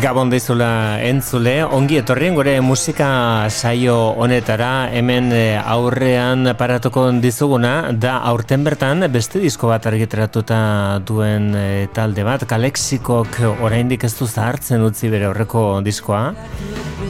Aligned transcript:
Gabon 0.00 0.30
dizula 0.32 0.96
entzule, 1.04 1.58
ongi 1.76 1.98
etorrien 2.00 2.32
gure 2.32 2.54
musika 2.64 3.50
saio 3.52 4.14
honetara. 4.16 4.88
Hemen 4.96 5.28
eh, 5.36 5.60
aurrean 5.60 6.54
paratuko 6.56 7.02
dizuguna 7.20 7.92
da 7.92 8.14
aurten 8.30 8.64
bertan 8.64 9.04
beste 9.12 9.42
disko 9.42 9.68
bat 9.68 9.84
argitratuta 9.90 10.62
duen 11.04 11.50
eh, 11.52 11.84
talde 11.92 12.24
bat, 12.24 12.46
Kalexikok 12.48 13.36
oraindik 13.60 14.08
ez 14.08 14.14
du 14.16 14.24
zahartzen 14.24 14.80
utzi 14.88 15.12
bere 15.12 15.28
horreko 15.28 15.66
diskoa. 15.84 16.30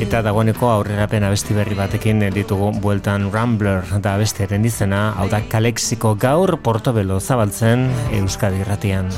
Eta 0.03 0.25
dagoeneko 0.27 0.73
aurrerapen 0.75 1.29
abesti 1.31 1.55
berri 1.55 1.79
batekin 1.79 2.27
ditugu 2.35 2.73
bueltan 2.83 3.31
Rambler 3.31 3.87
da 4.03 4.17
abestiaren 4.19 4.67
izena, 4.67 5.13
hau 5.15 5.31
da 5.31 5.45
Kalexiko 5.47 6.17
gaur 6.19 6.59
Portobelo 6.59 7.23
zabaltzen 7.23 7.87
Euskadi 8.19 8.65
irratian. 8.67 9.15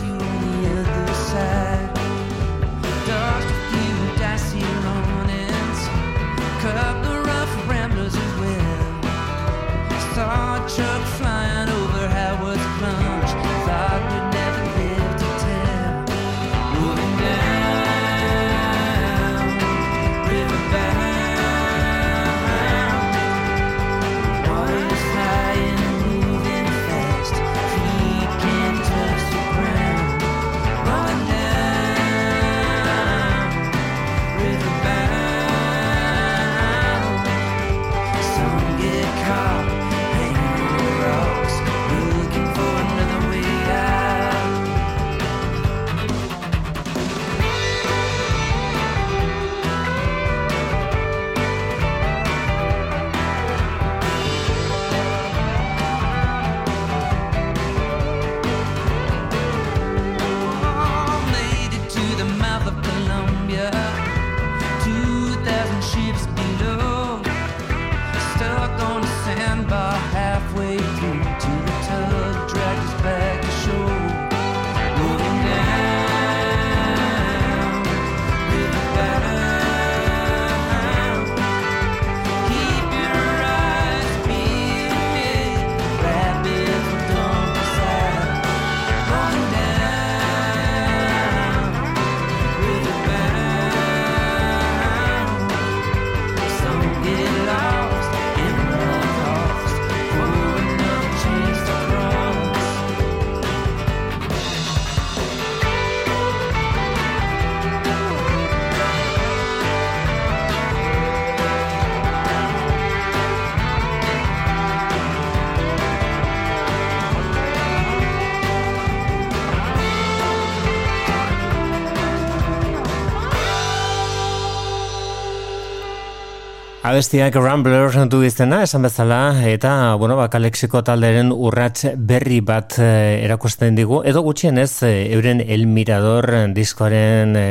Abestiak 127.03 127.35
Rambler 127.35 127.91
du 128.07 128.21
izena, 128.23 128.61
esan 128.63 128.85
bezala, 128.87 129.35
eta, 129.51 129.97
bueno, 129.99 130.15
ba, 130.15 130.29
kalexiko 130.31 130.85
talderen 130.87 131.33
urrats 131.35 131.97
berri 131.99 132.37
bat 132.39 132.77
e, 132.79 133.25
erakusten 133.25 133.75
digu, 133.75 134.05
edo 134.07 134.21
gutxienez, 134.23 134.85
e, 134.87 134.91
euren 135.17 135.41
El 135.43 135.67
Mirador 135.67 136.31
diskoaren 136.55 137.35
e, 137.35 137.43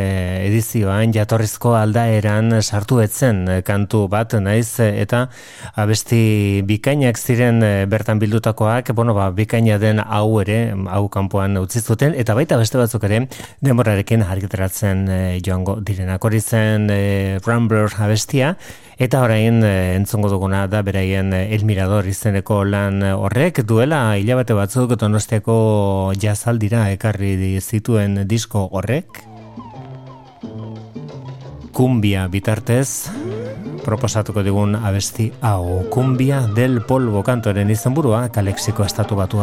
edizioan 0.46 1.12
jatorrizko 1.12 1.74
aldaeran 1.76 2.62
sartu 2.62 3.02
etzen 3.04 3.42
kantu 3.68 4.06
bat, 4.08 4.38
naiz, 4.40 4.80
eta 4.80 5.26
abesti 5.76 6.62
bikainak 6.70 7.20
ziren 7.20 7.60
bertan 7.92 8.24
bildutakoak, 8.24 8.94
bueno, 8.96 9.18
ba, 9.20 9.34
bikaina 9.36 9.76
den 9.84 10.00
hau 10.00 10.40
ere, 10.46 10.62
hau 10.88 11.10
kanpoan 11.12 11.60
utzi 11.60 11.84
zuten, 11.84 12.16
eta 12.16 12.38
baita 12.40 12.56
beste 12.62 12.80
batzuk 12.80 13.04
ere, 13.10 13.26
demorarekin 13.60 14.24
argitaratzen 14.24 15.04
joango 15.44 15.82
direnak. 15.84 16.24
Hori 16.24 16.40
zen 16.40 16.88
e, 16.88 17.02
Rambler 17.44 17.92
abestia, 18.00 18.56
Eta 19.02 19.24
orain 19.26 19.64
e, 19.66 19.96
entzongo 19.98 20.30
duguna 20.30 20.68
da 20.70 20.84
beraien 20.86 21.32
eh, 21.34 21.56
El 21.56 21.64
Mirador 21.66 22.06
izeneko 22.06 22.60
lan 22.70 23.02
horrek 23.02 23.64
duela 23.66 24.14
hilabete 24.22 24.54
batzuk 24.54 24.94
donostiako 24.94 25.56
jazaldira 26.22 26.84
ekarri 26.94 27.58
zituen 27.66 28.22
disko 28.30 28.68
horrek. 28.70 29.24
Kumbia 31.74 32.28
bitartez 32.30 33.10
proposatuko 33.82 34.46
digun 34.46 34.78
abesti 34.78 35.32
hau. 35.42 35.82
Kumbia 35.90 36.46
del 36.54 36.84
polvo 36.86 37.26
kantoren 37.26 37.74
izenburua 37.74 38.28
kalexiko 38.30 38.86
estatu 38.86 39.18
batu 39.18 39.42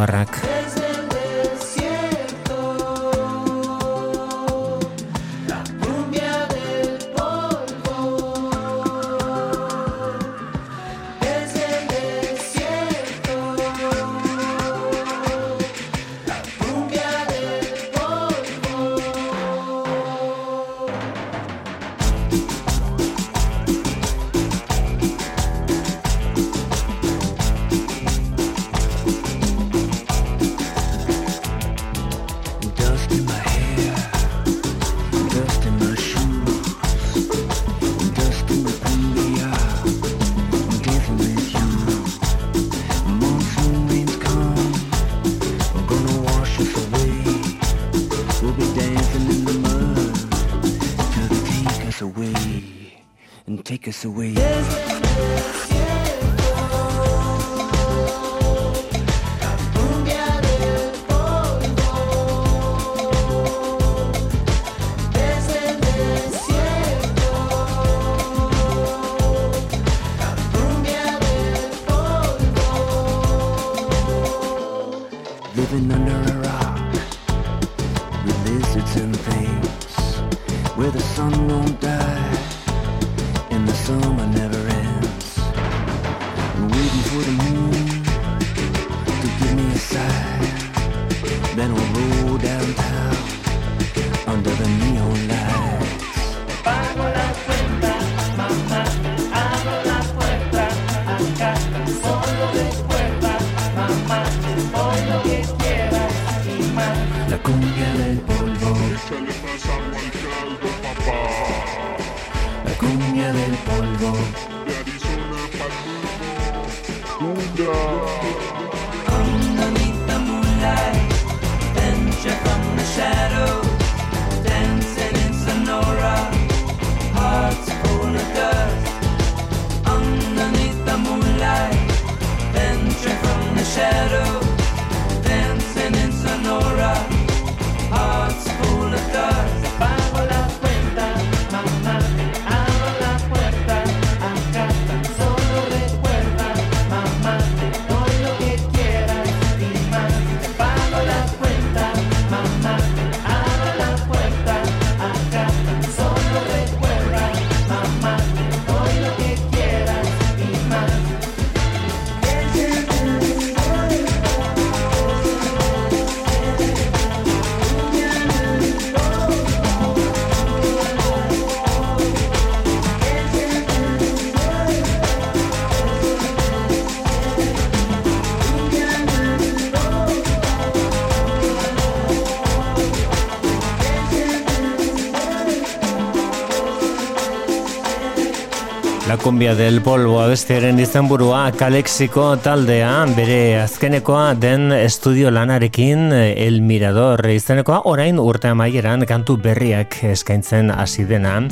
kumbia 189.29 189.53
del 189.55 189.83
polvo 189.85 190.23
abestiaren 190.23 190.79
izenburua 190.81 191.51
kalexiko 191.53 192.31
taldea 192.41 193.03
bere 193.13 193.59
azkenekoa 193.61 194.31
den 194.41 194.73
estudio 194.73 195.29
lanarekin 195.29 196.15
El 196.17 196.63
Mirador. 196.65 197.21
Izenekoa 197.29 197.83
orain 197.93 198.17
urte 198.23 198.49
amaieran 198.49 199.05
kantu 199.05 199.37
berriak 199.45 200.01
eskaintzen 200.15 200.73
hasi 200.73 201.05
dena. 201.05 201.43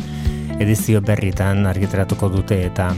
Edizio 0.57 1.05
berritan 1.05 1.67
argitaratuko 1.69 2.33
dute 2.39 2.63
eta. 2.71 2.89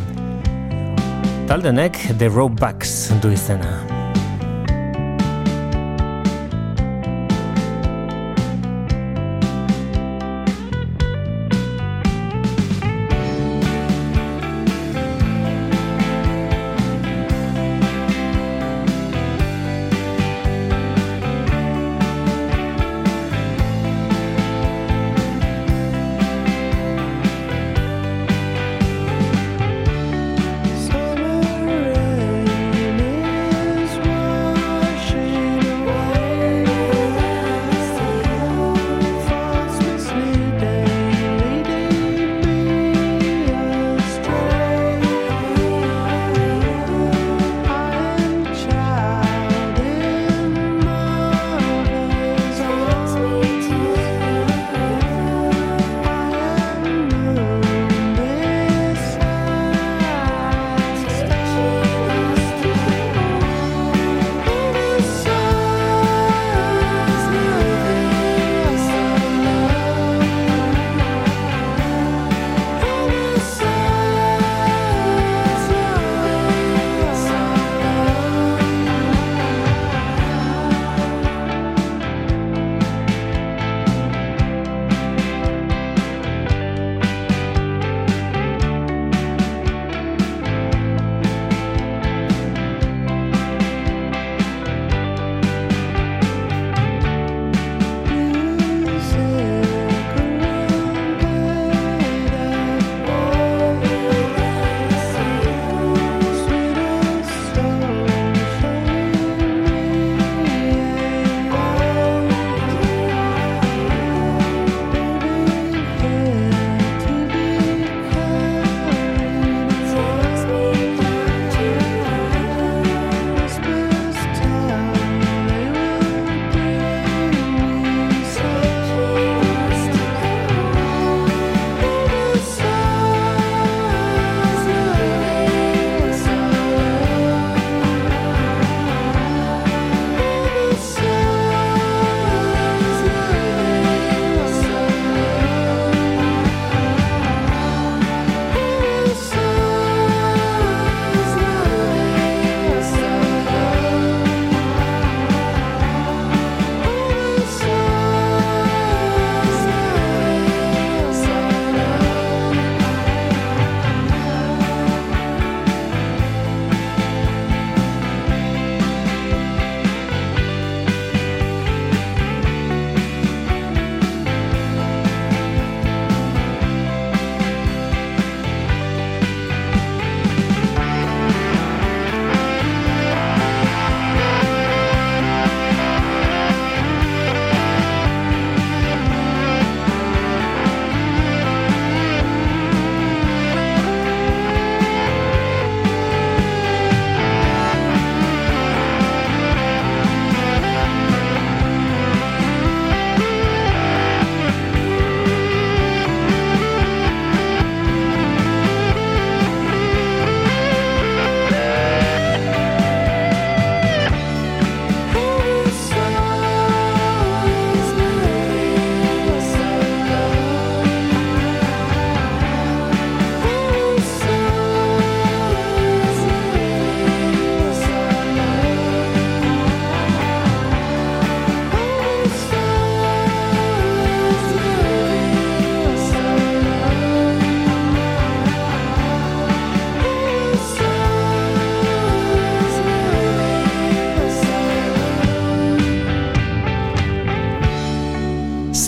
Taldenek 1.50 1.98
The 2.14 2.30
Rope 2.30 2.60
Backs 2.62 2.98
du 3.18 3.34
izena. 3.34 3.87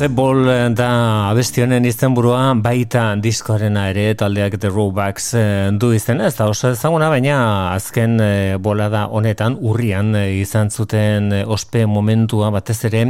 sebollen 0.01 0.73
eh, 0.73 0.77
da 0.77 0.91
abesti 1.31 1.63
honen 1.63 1.85
izenburua 1.87 2.57
baita 2.59 3.13
diskoarena 3.23 3.85
ere 3.93 4.17
taldeak 4.19 4.57
The 4.59 4.71
Robacks 4.73 5.29
e, 5.39 5.41
eh, 5.41 5.67
du 5.79 5.93
izena, 5.95 6.27
ez 6.27 6.35
da 6.35 6.49
oso 6.51 6.73
ezaguna, 6.75 7.07
baina 7.13 7.37
azken 7.71 8.17
e, 8.19 8.31
bolada 8.59 9.05
honetan 9.15 9.55
urrian 9.61 10.11
e, 10.19 10.25
izan 10.41 10.73
zuten 10.75 11.31
ospe 11.47 11.85
momentua 11.87 12.49
batez 12.51 12.81
ere 12.89 13.05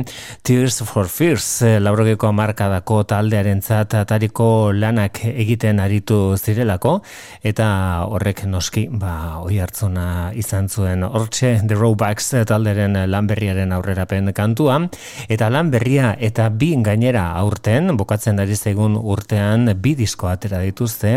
Tears 0.44 0.82
for 0.84 1.08
Fears 1.08 1.46
e, 1.64 1.70
laurogeko 1.80 2.32
markadako 2.36 2.98
taldearen 3.08 3.62
atariko 3.70 4.50
lanak 4.76 5.22
egiten 5.30 5.80
aritu 5.80 6.36
zirelako, 6.36 6.98
eta 7.42 7.70
horrek 8.04 8.44
noski, 8.44 8.86
ba, 8.92 9.40
oi 9.40 9.60
hartzuna 9.60 10.32
izan 10.36 10.68
zuen. 10.68 11.04
Hortxe 11.04 11.54
The 11.64 11.78
Robacks 11.78 12.34
talderen 12.48 12.98
lanberriaren 13.08 13.72
aurrerapen 13.72 14.32
kantua, 14.36 14.80
eta 15.28 15.48
lan 15.48 15.72
berria 15.72 16.12
eta 16.20 16.50
bi 16.50 16.74
gainera 16.84 17.30
aurten, 17.40 17.96
bukatzen 18.10 18.42
ari 18.42 18.56
zaigun 18.58 18.96
urtean 18.98 19.70
bi 19.82 19.92
disko 19.94 20.26
atera 20.26 20.58
dituzte 20.66 21.12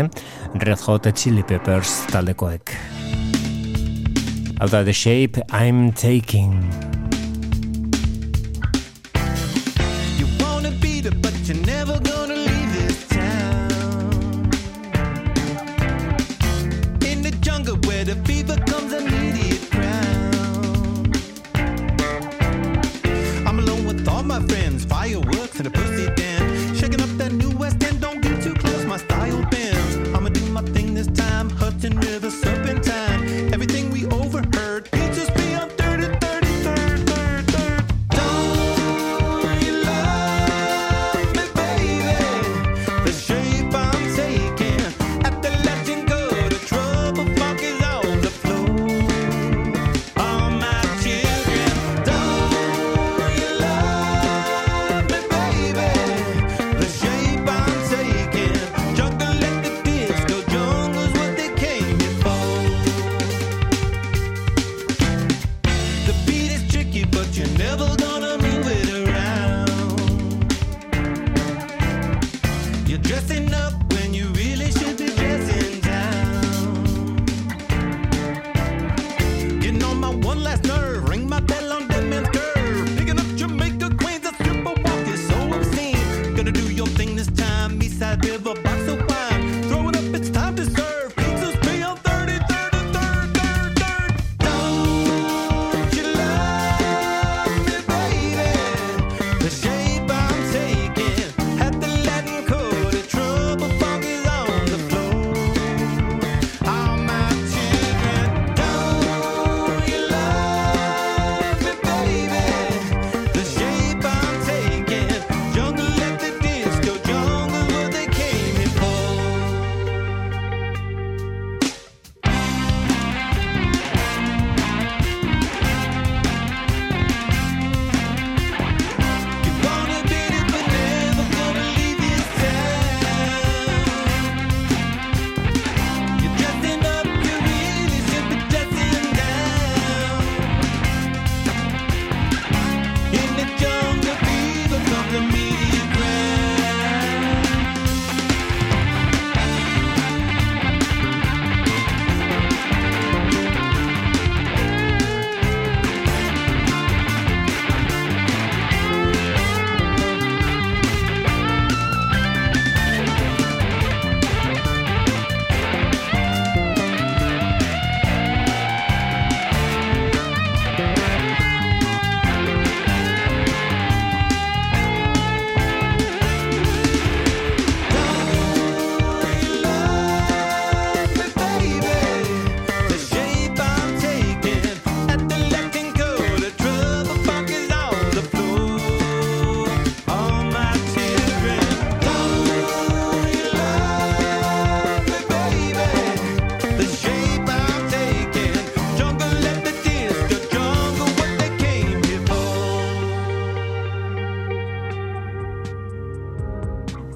Red 0.62 0.86
Hot 0.86 1.10
Chili 1.18 1.42
Peppers 1.42 2.06
taldekoek. 2.12 2.70
Hau 4.60 4.70
da 4.70 4.86
The 4.86 4.94
Shape 4.94 5.42
I'm 5.50 5.90
Taking. 5.90 6.93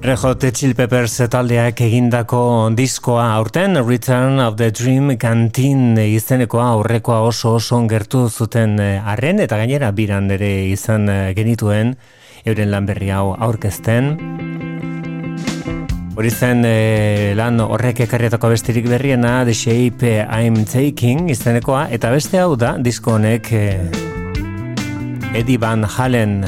Red 0.09 0.17
Hot 0.25 0.43
Chili 0.57 0.73
Peppers 0.73 1.19
taldeak 1.29 1.83
egindako 1.85 2.71
diskoa 2.73 3.27
aurten 3.35 3.77
Return 3.85 4.39
of 4.41 4.55
the 4.57 4.71
Dream 4.73 5.11
Canteen 5.21 5.99
izenekoa 6.01 6.63
aurrekoa 6.71 7.19
oso 7.27 7.51
oso 7.59 7.77
gertu 7.85 8.23
zuten 8.27 8.79
eh, 8.81 8.97
arren 8.97 9.37
eta 9.43 9.59
gainera 9.61 9.91
biran 9.93 10.31
ere 10.33 10.49
izan 10.71 11.05
eh, 11.13 11.35
genituen 11.37 11.93
euren 12.43 12.71
lan 12.71 12.89
berri 12.89 13.11
hau 13.13 13.35
aurkezten 13.37 14.09
Hori 16.17 16.31
zen 16.33 16.65
e, 16.65 17.35
lan 17.37 17.61
horrek 17.61 18.01
ekarrietako 18.07 18.49
besterik 18.55 18.89
berriena 18.89 19.43
The 19.45 19.53
Shape 19.53 20.15
I'm 20.25 20.63
Taking 20.65 21.29
izenekoa 21.29 21.85
eta 21.93 22.09
beste 22.09 22.41
hau 22.41 22.55
da 22.57 22.79
disko 22.81 23.19
honek 23.19 23.53
e, 23.53 23.65
Eddie 25.35 25.61
Van 25.61 25.85
Halen 25.85 26.39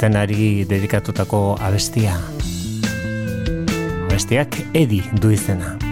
zenari 0.00 0.64
dedikatutako 0.64 1.58
abestia 1.60 2.16
besteak 4.12 4.58
edi 4.74 5.00
du 5.22 5.30
izena. 5.32 5.91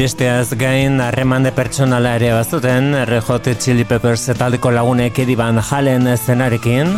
Miresteaz 0.00 0.54
gain 0.56 0.94
harremande 1.04 1.50
pertsonala 1.52 2.14
ere 2.16 2.30
bazuten, 2.32 2.94
Red 3.04 3.50
Chili 3.60 3.84
Peppers 3.84 4.30
taldeko 4.38 4.70
lagunek 4.72 5.18
ediban 5.26 5.60
jalen 5.60 6.08
zenarekin. 6.16 6.94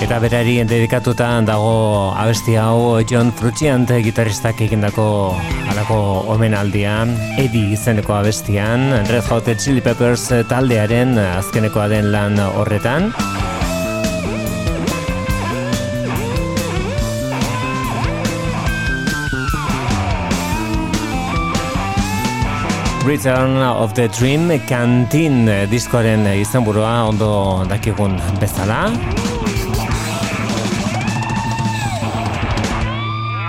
Eta 0.00 0.16
berari 0.18 0.56
dedikatuta 0.64 1.28
dago 1.44 2.14
abesti 2.16 2.56
hau 2.56 3.02
John 3.04 3.34
Frusciante 3.36 4.00
gitarristak 4.00 4.64
egindako 4.64 5.36
alako 5.68 6.24
omenaldia 6.32 7.04
Edi 7.36 7.66
izeneko 7.76 8.16
abestian 8.16 9.04
Red 9.04 9.28
Hot 9.28 9.52
Chili 9.60 9.84
Peppers 9.84 10.30
taldearen 10.48 11.18
azkenekoa 11.20 11.90
den 11.92 12.14
lan 12.16 12.40
horretan. 12.40 13.12
Return 23.06 23.62
of 23.62 23.94
the 23.94 24.08
Dream 24.08 24.50
Canteen 24.66 25.46
diskoaren 25.70 26.24
izenburua 26.40 27.04
ondo 27.06 27.28
dakigun 27.70 28.16
bezala. 28.40 28.80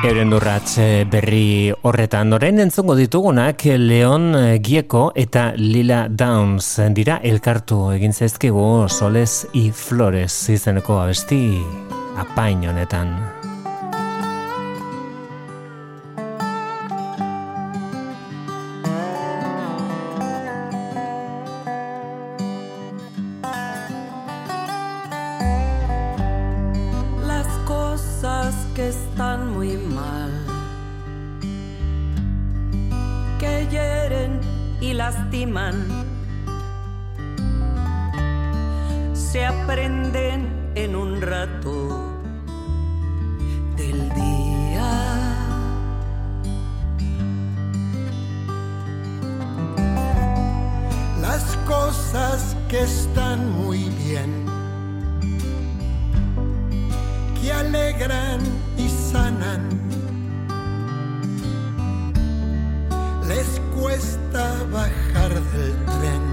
Euren 0.06 0.36
urratz 0.38 0.78
berri 1.10 1.74
horretan 1.82 2.38
orain 2.38 2.62
entzongo 2.68 2.94
ditugunak 3.00 3.66
Leon 3.82 4.30
Gieko 4.62 5.08
eta 5.16 5.50
Lila 5.58 6.06
Downs 6.08 6.76
dira 6.94 7.18
elkartu 7.26 7.88
egin 7.96 8.14
zaizkigu 8.14 8.86
Soles 8.94 9.48
i 9.58 9.72
Flores 9.74 10.38
izeneko 10.54 11.02
abesti 11.02 11.42
apain 12.22 12.62
honetan. 12.70 13.37
están 53.02 53.40
muy 53.52 53.80
bien, 54.04 54.30
que 57.40 57.52
alegran 57.52 58.40
y 58.78 58.88
sanan. 59.12 59.62
Les 63.28 63.50
cuesta 63.76 64.46
bajar 64.72 65.34
del 65.54 65.76
tren 65.98 66.24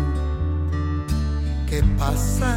que 1.68 1.82
pasa. 1.98 2.56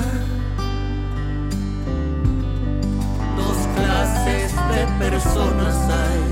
Dos 3.38 3.60
clases 3.76 4.52
de 4.74 4.82
personas 5.04 5.76
hay, 6.04 6.26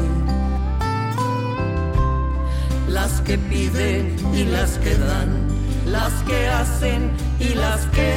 las 2.88 3.22
que 3.22 3.38
piden 3.38 4.16
y 4.34 4.44
las 4.46 4.78
que 4.78 4.96
dan 4.96 5.45
las 5.86 6.14
que 6.24 6.48
hacen 6.48 7.12
y 7.40 7.54
las 7.54 7.86
que 7.88 8.14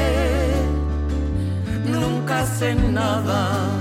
nunca 1.87 2.41
hacen 2.41 2.95
nada. 2.95 3.78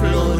flow. 0.00 0.37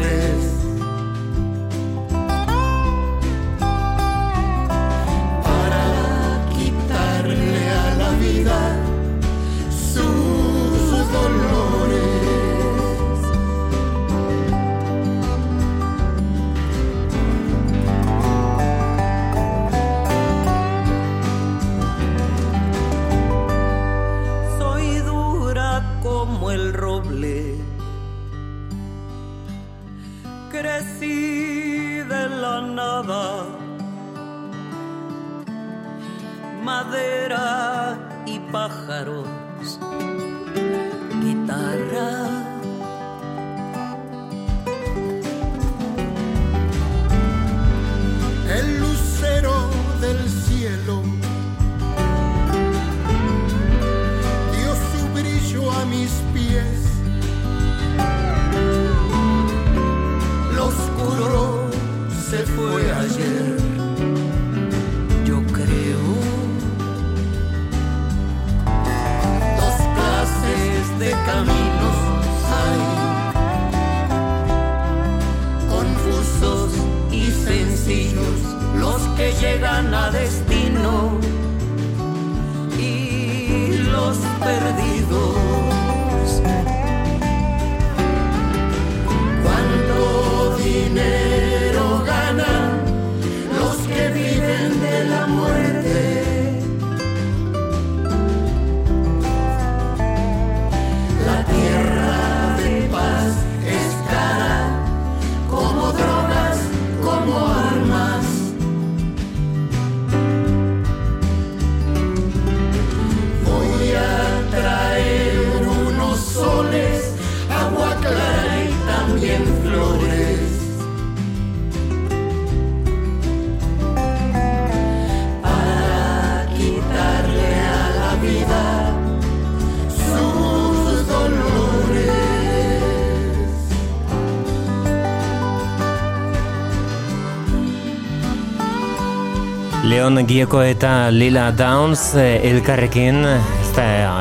Leon 140.09 140.25
Gieko 140.25 140.63
eta 140.65 141.11
Lila 141.13 141.51
Downs 141.53 142.15
eh, 142.17 142.41
elkarrekin 142.49 143.19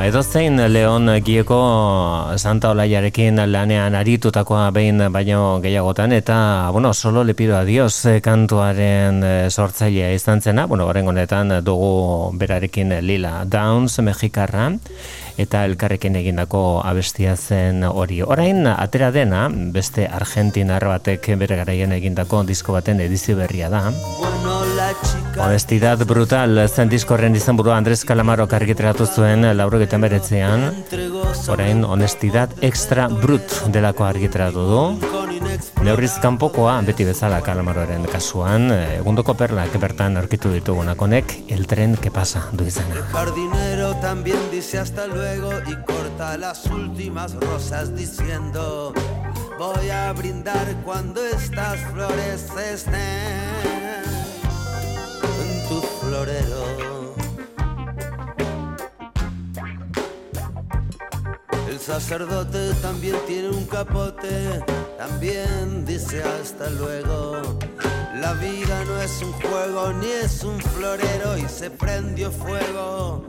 edo 0.05 0.21
zein 0.21 0.61
Leon 0.69 1.09
Gieko 1.25 1.57
Santa 2.37 2.75
Olaiarekin 2.75 3.41
lanean 3.49 3.97
aritutakoa 3.97 4.67
behin 4.77 5.01
baino 5.09 5.63
gehiagotan 5.65 6.13
eta, 6.13 6.69
bueno, 6.73 6.93
solo 6.93 7.25
le 7.25 7.33
pido 7.33 7.57
a 7.57 7.65
Dios 7.65 8.05
eh, 8.05 8.21
kantuaren 8.21 9.23
eh, 9.25 9.49
sortzailea 9.49 10.13
izan 10.13 10.43
zena, 10.43 10.67
bueno, 10.67 10.85
horren 10.85 11.09
honetan 11.09 11.65
dugu 11.65 12.37
berarekin 12.37 12.93
Lila 13.01 13.47
Downs 13.47 13.99
Mexikarra 14.05 14.75
eta 15.39 15.65
elkarrekin 15.65 16.21
egindako 16.21 16.83
abestia 16.85 17.35
zen 17.37 17.81
hori. 17.89 18.21
Orain 18.21 18.67
atera 18.67 19.09
dena, 19.11 19.47
beste 19.49 20.05
Argentinar 20.05 20.85
batek 20.85 21.33
bere 21.39 21.57
garaien 21.57 21.97
egindako 21.97 22.45
disko 22.45 22.77
baten 22.77 23.01
edizio 23.01 23.41
berria 23.41 23.73
da. 23.73 23.87
Honestidad 25.39 25.99
brutal 26.07 26.59
zen 26.69 26.89
diskorren 26.91 27.37
izan 27.39 27.57
burua 27.57 27.77
Andres 27.79 28.05
Calamaro 28.05 28.47
kargiteratu 28.51 29.07
zuen 29.07 29.47
laurogetan 29.57 30.03
beretzean. 30.03 30.65
Orain 31.49 31.85
honestidad 31.85 32.53
extra 32.61 33.07
brut 33.09 33.55
delako 33.73 34.05
argiteratu 34.05 34.67
du. 34.73 34.83
Neurriz 35.87 36.13
kanpokoa 36.23 36.75
beti 36.87 37.07
bezala 37.07 37.39
kalamaroaren 37.47 38.05
kasuan, 38.11 38.69
egundoko 38.99 39.35
perlak 39.39 39.79
bertan 39.81 40.19
aurkitu 40.21 40.51
ditugunakonek, 40.53 41.35
el 41.55 41.67
tren 41.71 41.97
que 41.97 42.11
pasa 42.11 42.49
du. 42.53 42.67
El 42.67 43.03
jardinero 43.13 43.95
también 44.03 44.51
dice 44.51 44.79
hasta 44.79 45.07
luego 45.07 45.53
y 45.67 45.77
corta 45.87 46.37
las 46.37 46.67
últimas 46.67 47.35
rosas 47.35 47.95
diciendo 47.95 48.93
voy 49.59 49.91
a 49.91 50.13
brindar 50.13 50.67
cuando 50.85 51.25
estas 51.27 51.81
flores 51.93 52.47
estén 52.73 53.78
El 61.69 61.79
sacerdote 61.79 62.75
también 62.83 63.15
tiene 63.29 63.51
un 63.51 63.65
capote, 63.67 64.65
también 64.99 65.85
dice 65.85 66.25
hasta 66.25 66.71
luego. 66.71 67.41
La 68.21 68.33
vida 68.33 68.85
no 68.85 69.01
es 69.01 69.23
un 69.23 69.33
juego 69.33 69.93
ni 69.93 70.09
es 70.09 70.43
un 70.43 70.59
florero 70.59 71.39
y 71.39 71.49
se 71.49 71.71
prendió 71.71 72.33
fuego. 72.33 73.23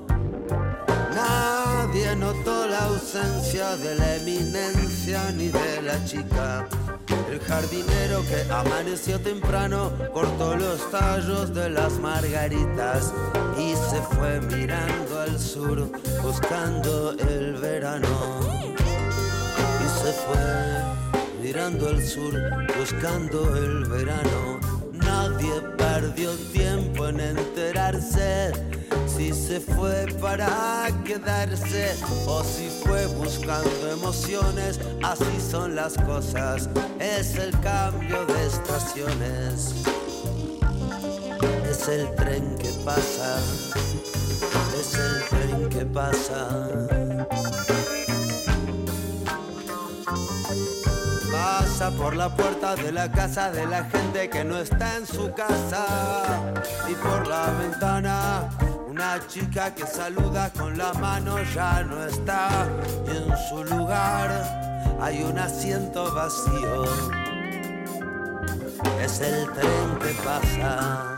Nadie 1.14 2.16
notó 2.16 2.68
la 2.68 2.86
ausencia 2.86 3.78
de 3.78 3.96
la 3.96 4.16
eminencia 4.16 5.32
ni 5.32 5.50
de 5.50 5.82
la 5.84 6.04
chica. 6.06 6.68
El 7.30 7.40
jardinero 7.42 8.24
que 8.24 8.52
amaneció 8.52 9.20
temprano 9.20 9.92
cortó 10.14 10.56
los 10.56 10.90
tallos 10.90 11.54
de 11.54 11.70
las 11.70 11.94
margaritas 12.00 13.14
y 13.56 13.76
se 13.76 14.02
fue 14.02 14.42
mirando 14.42 15.20
al 15.20 15.40
sur 15.40 15.92
buscando 16.24 17.12
el 17.20 17.54
verano. 17.54 18.08
Y 18.76 20.04
se 20.04 20.12
fue 20.14 21.44
mirando 21.44 21.90
al 21.90 22.04
sur 22.04 22.34
buscando 22.80 23.56
el 23.58 23.86
verano. 23.86 24.59
Nadie 25.10 25.60
perdió 25.76 26.32
tiempo 26.54 27.08
en 27.08 27.20
enterarse 27.20 28.52
si 29.08 29.34
se 29.34 29.60
fue 29.60 30.06
para 30.22 30.88
quedarse 31.04 31.96
o 32.28 32.44
si 32.44 32.70
fue 32.84 33.08
buscando 33.08 33.92
emociones. 33.92 34.80
Así 35.02 35.42
son 35.42 35.76
las 35.76 35.96
cosas, 35.98 36.70
es 37.00 37.36
el 37.38 37.52
cambio 37.62 38.24
de 38.28 38.46
estaciones. 38.46 39.74
Es 41.68 41.88
el 41.88 42.14
tren 42.16 42.56
que 42.60 42.70
pasa, 42.86 43.40
es 44.80 44.94
el 44.94 45.28
tren 45.30 45.70
que 45.70 45.86
pasa. 45.88 47.79
Pasa 51.80 51.96
por 51.96 52.14
la 52.14 52.28
puerta 52.28 52.76
de 52.76 52.92
la 52.92 53.10
casa 53.10 53.52
de 53.52 53.66
la 53.66 53.86
gente 53.86 54.30
que 54.30 54.44
no 54.44 54.58
está 54.58 54.98
en 54.98 55.08
su 55.08 55.32
casa 55.32 55.86
y 56.90 56.94
por 56.96 57.26
la 57.26 57.52
ventana 57.52 58.50
una 58.86 59.26
chica 59.30 59.74
que 59.74 59.88
saluda 59.88 60.52
con 60.52 60.78
la 60.78 60.92
mano 60.96 61.38
ya 61.56 61.82
no 61.84 62.04
está 62.04 62.68
y 63.08 63.16
en 63.16 63.34
su 63.48 63.64
lugar 63.64 64.30
hay 65.00 65.24
un 65.24 65.40
asiento 65.40 66.14
vacío. 66.14 66.84
Es 69.02 69.22
el 69.22 69.50
tren 69.54 70.00
que 70.02 70.14
pasa. 70.22 71.18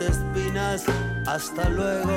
Espinas 0.00 0.84
hasta 1.26 1.68
luego. 1.68 2.12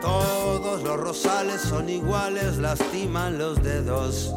Todos 0.00 0.82
los 0.82 1.00
rosales 1.00 1.60
son 1.60 1.88
iguales, 1.88 2.58
lastiman 2.58 3.38
los 3.38 3.62
dedos. 3.62 4.32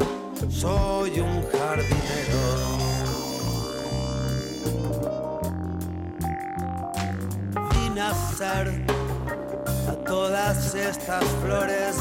Soy 0.48 1.20
un 1.20 1.42
jardinero. 1.50 2.42
Vi 7.70 7.90
nacer 7.90 8.84
a 9.88 9.92
todas 10.04 10.74
estas 10.74 11.24
flores 11.42 11.96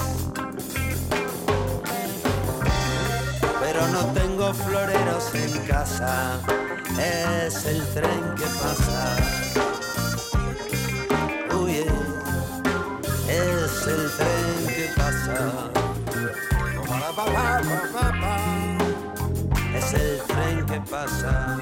no 3.74 4.06
tengo 4.14 4.54
floreros 4.54 5.34
en 5.36 5.66
casa, 5.68 6.40
es 6.98 7.66
el 7.66 7.82
tren 7.94 8.36
que 8.36 8.46
pasa. 8.46 9.18
Uy, 11.56 11.86
es 13.28 13.88
el 13.88 14.12
tren 14.18 14.76
que 14.76 14.90
pasa. 14.96 15.38
Es 19.76 19.94
el 19.94 20.22
tren 20.28 20.66
que 20.66 20.82
pasa. 20.90 21.58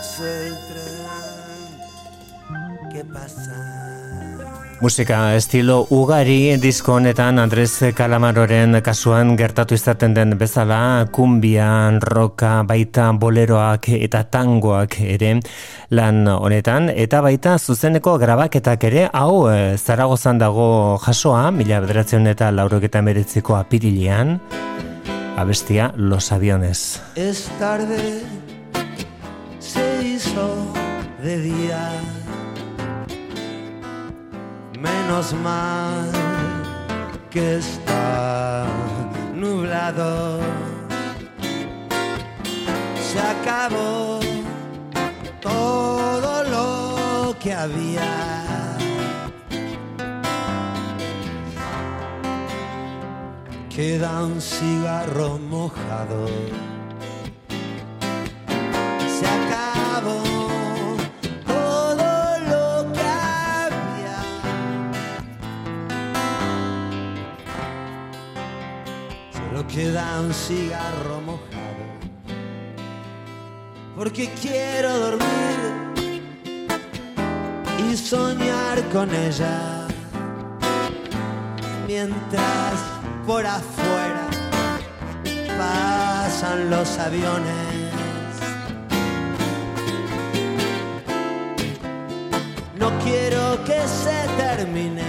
Es 0.00 0.20
el 0.20 0.56
tren 0.68 0.88
que 2.90 3.04
pasa. 3.04 4.27
Musika 4.80 5.34
estilo 5.34 5.88
ugari 5.90 6.54
disko 6.62 6.92
honetan 6.94 7.40
Andres 7.42 7.80
Calamaroren 7.98 8.78
kasuan 8.86 9.32
gertatu 9.36 9.74
izaten 9.74 10.12
den 10.14 10.36
bezala 10.38 11.08
kumbian, 11.10 11.98
roka, 12.00 12.62
baita 12.62 13.08
boleroak 13.10 13.88
eta 13.96 14.20
tangoak 14.30 15.00
ere 15.02 15.32
lan 15.90 16.28
honetan. 16.30 16.92
Eta 16.94 17.24
baita 17.26 17.56
zuzeneko 17.58 18.14
grabaketak 18.22 18.86
ere 18.86 19.08
hau 19.12 19.48
e, 19.50 19.74
zaragozan 19.76 20.38
dago 20.38 20.68
jasoa 21.02 21.50
mila 21.50 21.80
bederatzen 21.82 22.30
eta 22.30 22.52
lauroketa 22.54 23.02
meretziko 23.02 23.58
apirilian 23.58 24.38
abestia 25.36 25.92
Los 25.96 26.30
Aviones. 26.30 27.02
Es 27.16 27.50
tarde 27.58 28.22
se 29.58 30.06
hizo 30.06 30.48
de 31.20 31.38
día 31.42 31.90
menos 35.08 35.32
mal 35.32 36.10
que 37.30 37.56
está 37.56 38.66
nublado. 39.34 40.40
Se 43.00 43.18
acabó 43.18 44.20
todo 45.40 46.44
lo 46.44 47.34
que 47.38 47.54
había. 47.54 48.76
Queda 53.70 54.24
un 54.24 54.40
cigarro 54.42 55.38
mojado. 55.38 56.26
Queda 69.68 70.20
un 70.20 70.32
cigarro 70.32 71.20
mojado. 71.20 71.84
Porque 73.96 74.30
quiero 74.40 74.98
dormir 74.98 75.58
y 77.86 77.96
soñar 77.96 78.82
con 78.92 79.14
ella. 79.14 79.86
Mientras 81.86 82.74
por 83.26 83.46
afuera 83.46 84.26
pasan 85.58 86.70
los 86.70 86.98
aviones. 86.98 87.88
No 92.78 92.90
quiero 93.04 93.62
que 93.64 93.80
se 93.86 94.18
termine. 94.38 95.07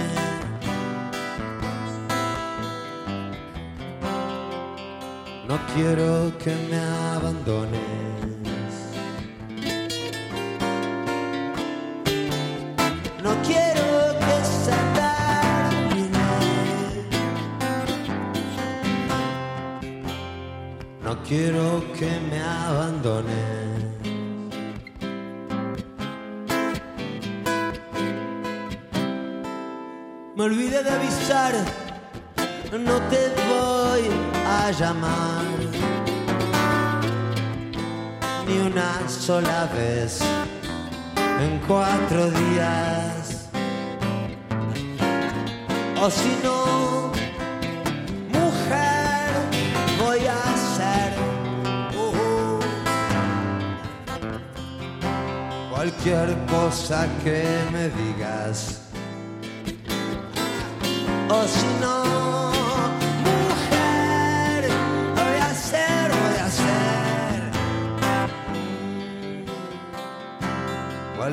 No 5.50 5.58
quiero 5.74 6.32
que 6.38 6.54
me 6.70 6.78
abandones. 6.78 7.80
No 13.20 13.32
quiero 13.42 13.88
que 14.24 14.36
se 14.44 14.76
termine. 15.00 16.28
No 21.02 21.20
quiero 21.24 21.82
que 21.98 22.10
me 22.30 22.40
abandones. 22.40 23.34
Me 30.36 30.42
olvidé 30.44 30.84
de 30.84 30.90
avisar, 30.90 31.54
no 32.70 32.96
te 33.10 33.20
voy 33.48 34.39
a 34.50 34.72
llamar 34.72 35.44
ni 38.46 38.58
una 38.58 39.08
sola 39.08 39.68
vez 39.76 40.20
en 41.44 41.60
cuatro 41.68 42.30
días. 42.30 43.48
O 46.02 46.10
si 46.10 46.32
no, 46.42 47.12
mujer, 48.38 49.30
voy 50.02 50.20
a 50.26 50.44
ser 50.76 51.10
uh, 51.96 52.60
cualquier 55.72 56.28
cosa 56.46 57.06
que 57.22 57.44
me 57.72 57.84
digas. 58.00 58.80
O 61.28 61.44
si 61.46 61.66
no, 61.80 62.49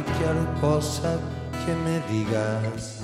cualquier 0.04 0.62
cosa 0.62 1.18
que 1.66 1.74
me 1.74 2.00
digas. 2.12 2.97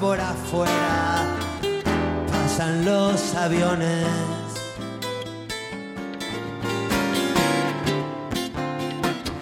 Por 0.00 0.20
afuera 0.20 1.24
pasan 2.30 2.84
los 2.84 3.34
aviones. 3.34 4.06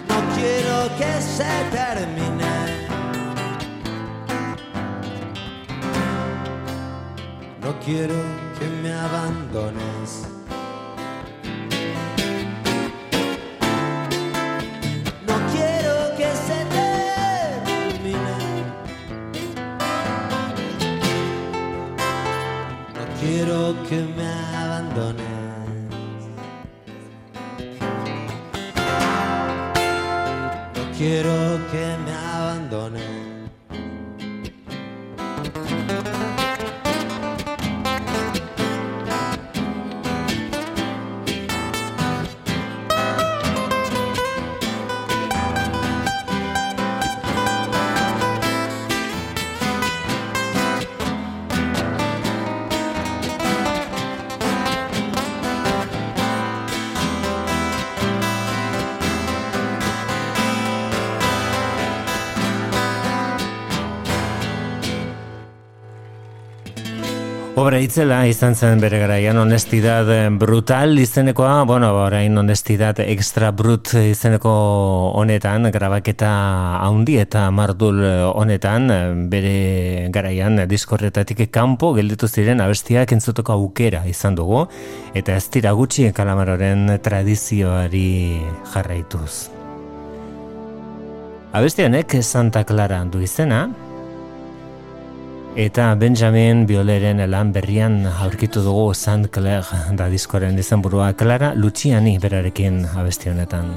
No 0.07 0.17
quiero 0.35 0.89
que 0.97 1.21
se 1.21 1.51
termine. 1.71 2.55
No 7.61 7.79
quiero 7.79 8.15
que 8.57 8.67
me 8.81 8.93
abandones. 8.93 10.38
Itzela 67.79 68.19
izan 68.27 68.55
zen 68.55 68.81
bere 68.81 68.99
garaian 69.01 69.37
honestidad 69.41 70.07
brutal 70.39 70.99
izenekoa, 70.99 71.63
bueno, 71.63 71.89
orain 72.03 72.37
honestidad 72.37 72.99
extra 73.03 73.51
brut 73.51 73.93
izeneko 73.99 74.51
honetan, 75.19 75.69
grabaketa 75.71 76.31
haundi 76.83 77.17
eta 77.21 77.47
mardul 77.51 78.03
honetan, 78.33 78.89
bere 79.31 80.07
garaian 80.13 80.61
diskorretatik 80.69 81.45
kanpo 81.51 81.93
gelditu 81.97 82.27
ziren 82.27 82.61
abestiak 82.61 83.15
entzutoko 83.17 83.57
aukera 83.57 84.05
izan 84.07 84.35
dugu, 84.35 84.65
eta 85.13 85.35
ez 85.35 85.45
dira 85.49 85.73
gutxi 85.73 86.11
kalamaroren 86.13 86.99
tradizioari 87.03 88.41
jarraituz. 88.73 89.49
Abestianek 91.51 92.19
Santa 92.21 92.63
Clara 92.63 93.03
du 93.09 93.23
izena, 93.25 93.67
Eta 95.57 95.95
Benjamin 95.97 96.67
Bioleren 96.69 97.23
lan 97.31 97.49
berrian 97.51 98.05
aurkitu 98.05 98.61
dugu 98.61 98.93
Saint 98.93 99.25
Claire 99.33 99.95
da 99.97 100.05
diskoren 100.09 100.57
izenburua 100.61 101.13
Clara 101.17 101.53
Luciani 101.55 102.19
berarekin 102.21 102.83
abesti 102.93 103.31
honetan. 103.31 103.73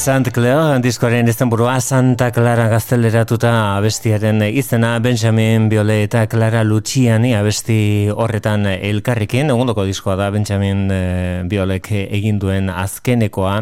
Sant 0.00 0.30
Clara 0.32 0.78
diskoaren 0.80 1.28
burua 1.50 1.78
Santa 1.80 2.30
Clara 2.32 2.70
gazteleratuta 2.72 3.76
abestiaren 3.76 4.40
izena 4.48 4.94
Benjamin 4.98 5.68
Biole 5.68 6.04
eta 6.04 6.22
Clara 6.26 6.62
Luciani 6.64 7.34
abesti 7.36 8.08
horretan 8.08 8.64
elkarrekin. 8.64 9.50
Egundoko 9.52 9.84
diskoa 9.84 10.16
da 10.16 10.30
Benjamin 10.30 10.88
eh, 10.90 11.42
Biolek 11.44 11.90
egin 11.92 12.38
duen 12.40 12.70
azkenekoa. 12.70 13.58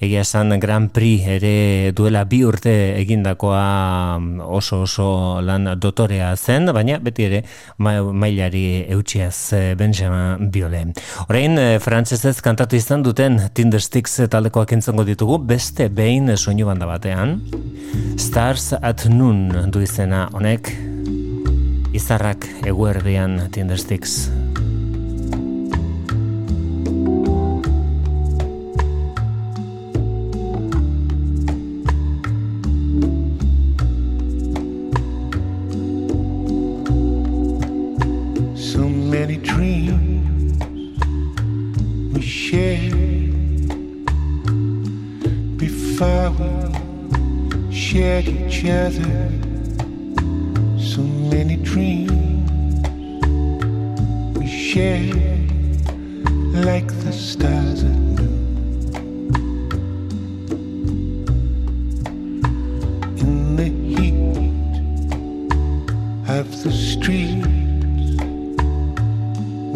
Egia 0.00 0.22
esan 0.24 0.56
Grand 0.62 0.88
Prix 0.96 1.28
ere 1.28 1.92
duela 1.92 2.24
bi 2.24 2.40
urte 2.48 2.72
egindakoa 3.02 4.16
oso 4.48 4.80
oso 4.86 5.42
lan 5.44 5.74
dotorea 5.76 6.32
zen 6.36 6.72
baina 6.72 7.02
beti 7.04 7.28
ere 7.28 7.42
mailari 7.76 8.86
eutxiaz 8.88 9.52
eh, 9.52 9.74
Benjamin 9.76 10.48
Biole 10.48 10.86
Horein 11.28 11.60
eh, 11.60 11.78
frantzesez 11.84 12.38
kantatu 12.40 12.80
izan 12.80 13.04
duten 13.04 13.38
Tinder 13.52 13.84
Sticks 13.84 14.22
taldekoak 14.32 14.72
entzongo 14.72 15.04
ditugu 15.04 15.36
beste 15.52 15.81
beste 15.82 15.94
behin 15.96 16.36
soinu 16.36 16.66
banda 16.66 16.86
batean 16.86 17.40
Stars 18.16 18.72
at 18.72 19.06
Noon 19.10 19.70
du 19.72 19.80
izena 19.82 20.28
honek 20.30 20.70
izarrak 21.92 22.46
eguerdian 22.62 23.50
Tindersticks 23.50 24.30
So 38.54 38.88
many 38.88 39.36
dreams 39.36 40.62
we 42.14 42.22
share 42.22 43.01
far 46.02 46.30
we 46.32 47.72
shared 47.72 48.26
each 48.26 48.64
other. 48.64 49.30
So 50.90 51.00
many 51.34 51.56
dreams 51.70 52.10
we 54.36 54.46
shared 54.48 55.14
like 56.68 56.88
the 57.04 57.12
stars 57.12 57.84
at 57.84 57.98
noon. 58.16 58.44
In 63.22 63.56
the 63.60 63.70
heat 63.94 64.20
of 66.38 66.46
the 66.64 66.72
streets, 66.72 67.46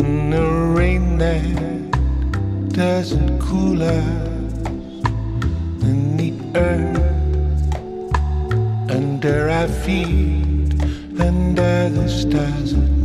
in 0.02 0.30
the 0.34 0.46
rain 0.76 1.18
that 1.18 1.46
doesn't 2.72 3.38
cool 3.38 3.80
us 3.80 4.15
after 9.26 9.50
I 9.50 9.66
feed 9.66 10.80
under 11.20 11.88
the 11.88 12.08
stars 12.08 12.95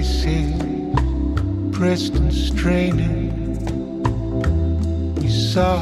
faces 0.00 0.54
pressed 1.72 2.14
and 2.14 2.32
straining. 2.32 3.28
You 5.20 5.28
saw 5.28 5.76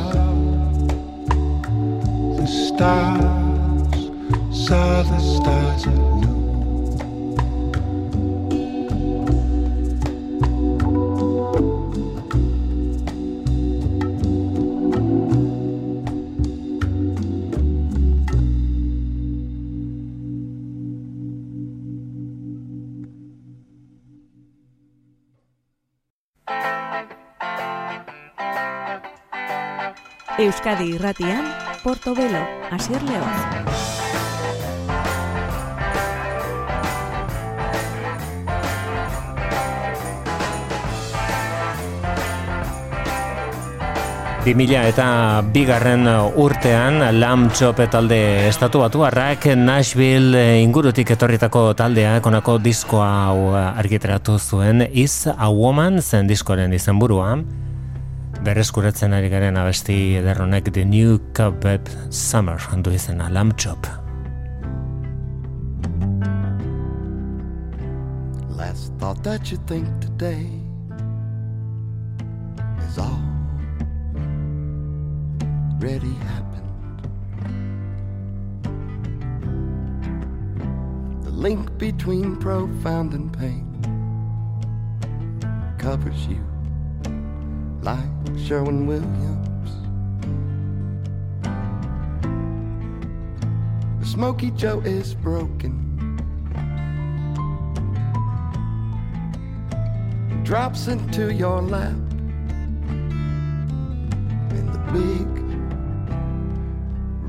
the 2.36 2.46
stars, 2.46 4.10
saw 4.66 5.02
the 5.02 5.20
stars 5.20 5.86
Euskadi 30.48 30.94
Irratian, 30.96 31.44
Portobelo, 31.84 32.40
Asier 32.72 33.02
León. 33.04 33.28
Bimila 44.46 44.86
eta 44.88 45.44
bigarren 45.52 46.08
urtean 46.40 47.02
Lam 47.20 47.50
Chop 47.52 47.84
talde 47.92 48.48
estatu 48.48 48.80
batu 48.80 49.04
harrak 49.04 49.50
Nashville 49.52 50.62
ingurutik 50.64 51.12
etorritako 51.12 51.74
taldea 51.76 52.22
konako 52.24 52.56
diskoa 52.56 53.68
argiteratu 53.76 54.40
zuen 54.40 54.88
Is 54.88 55.26
a 55.28 55.52
Woman 55.52 56.00
zen 56.00 56.24
diskoren 56.32 56.72
izenburua 56.72 57.34
berreskuratzen 58.44 59.12
ari 59.12 59.28
garen 59.28 59.56
abesti 59.56 59.94
ederronek 60.20 60.70
The 60.72 60.84
New 60.84 61.18
Cuphead 61.34 61.90
Summer 62.10 62.58
handu 62.58 62.90
izena 62.90 63.28
Lamb 63.28 63.52
Chop. 63.56 63.86
Last 68.56 68.92
thought 68.98 69.22
that 69.24 69.50
you 69.50 69.58
think 69.66 69.86
today 70.00 70.46
is 72.88 72.98
all 72.98 73.22
ready 75.80 76.14
happened. 76.30 76.68
The 81.24 81.30
link 81.30 81.78
between 81.78 82.36
profound 82.36 83.14
and 83.14 83.32
pain 83.32 83.66
covers 85.78 86.26
you 86.26 86.57
like 87.82 87.98
Sherwin 88.38 88.86
Williams. 88.86 89.70
The 94.00 94.06
Smokey 94.06 94.50
Joe 94.52 94.80
is 94.80 95.14
broken. 95.14 95.84
Drops 100.44 100.88
into 100.88 101.32
your 101.32 101.60
lap 101.62 101.96
in 104.50 104.66
the 104.72 104.78
big 104.92 105.28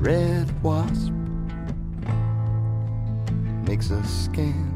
red 0.02 0.62
wasp 0.62 1.12
makes 3.66 3.90
a 3.90 4.02
scan 4.04 4.66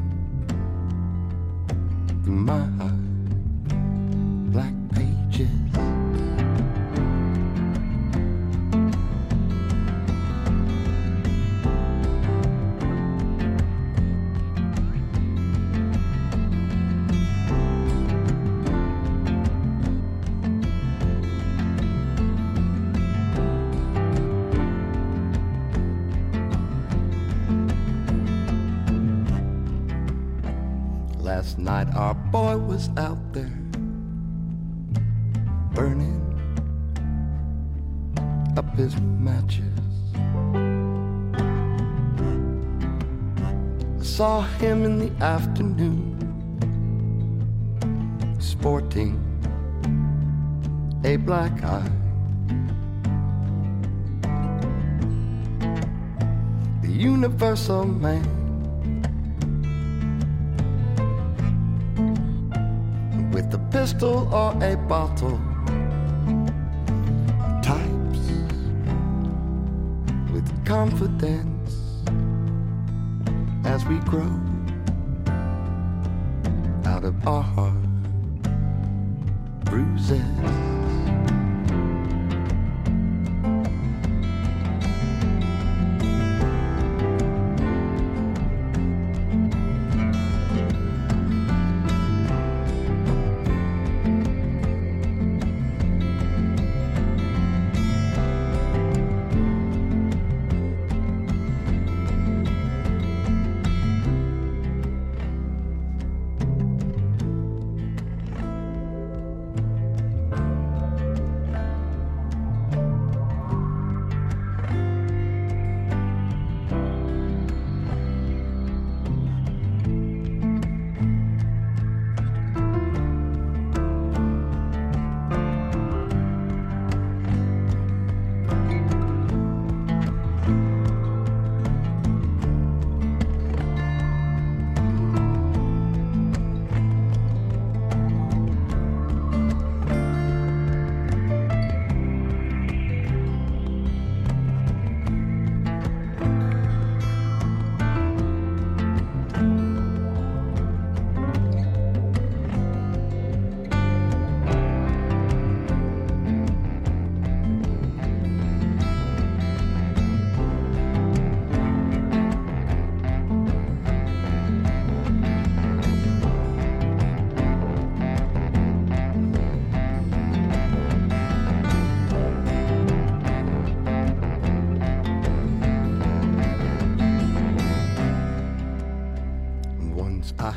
through 2.23 2.33
my 2.33 2.65
black 2.77 3.04
saw 44.15 44.43
him 44.59 44.85
in 44.85 44.97
the 44.97 45.11
afternoon 45.21 46.15
sporting 48.39 49.19
a 51.03 51.17
black 51.17 51.51
eye. 51.65 51.91
The 56.81 56.89
universal 56.89 57.83
man. 57.83 58.23
With 63.33 63.53
a 63.53 63.59
pistol 63.69 64.33
or 64.33 64.51
a 64.63 64.77
bottle 64.77 65.41
types 67.61 68.23
with 70.31 70.47
confidence 70.63 71.54
as 73.65 73.83
we 73.85 73.97
grow 73.99 74.39
out 76.85 77.03
of 77.03 77.27
our 77.27 77.41
heart 77.41 77.73
bruises. 79.65 80.64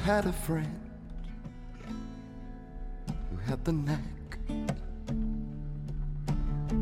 Had 0.09 0.25
a 0.25 0.33
friend 0.33 0.91
who 3.31 3.37
had 3.45 3.63
the 3.67 3.73
knack 3.73 4.39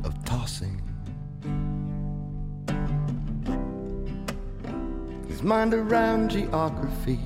of 0.04 0.24
tossing 0.24 0.80
his 5.26 5.42
mind 5.42 5.74
around 5.74 6.30
geography. 6.30 7.18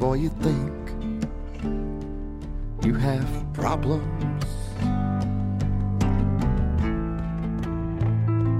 Boy, 0.00 0.14
you 0.14 0.30
think 0.40 0.74
you 2.84 2.94
have 2.94 3.28
problems. 3.52 4.44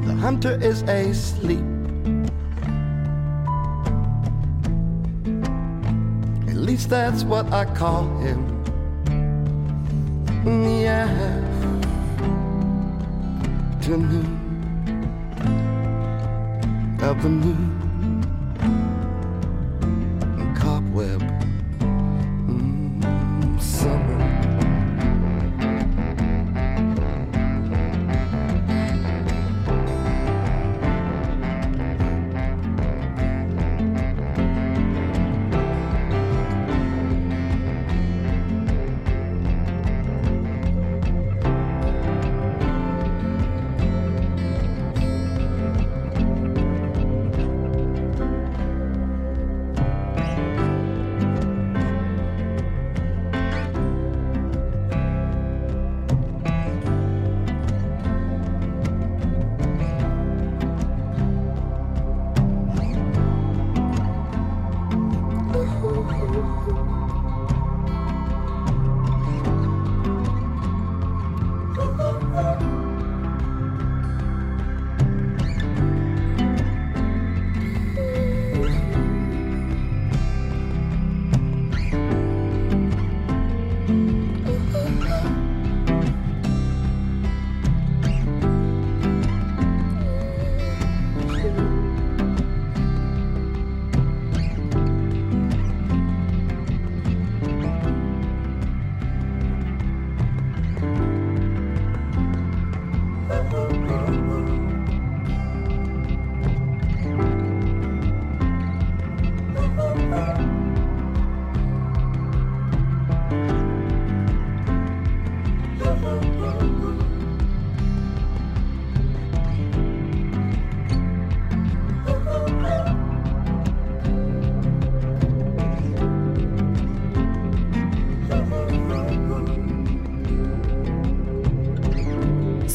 The 0.06 0.14
hunter 0.14 0.56
is 0.62 0.82
asleep. 0.82 1.57
That's 7.18 7.28
what 7.28 7.52
I 7.52 7.64
call 7.74 8.04
him. 8.18 8.38
In 10.46 10.62
the 10.62 10.86
afternoon 17.00 17.77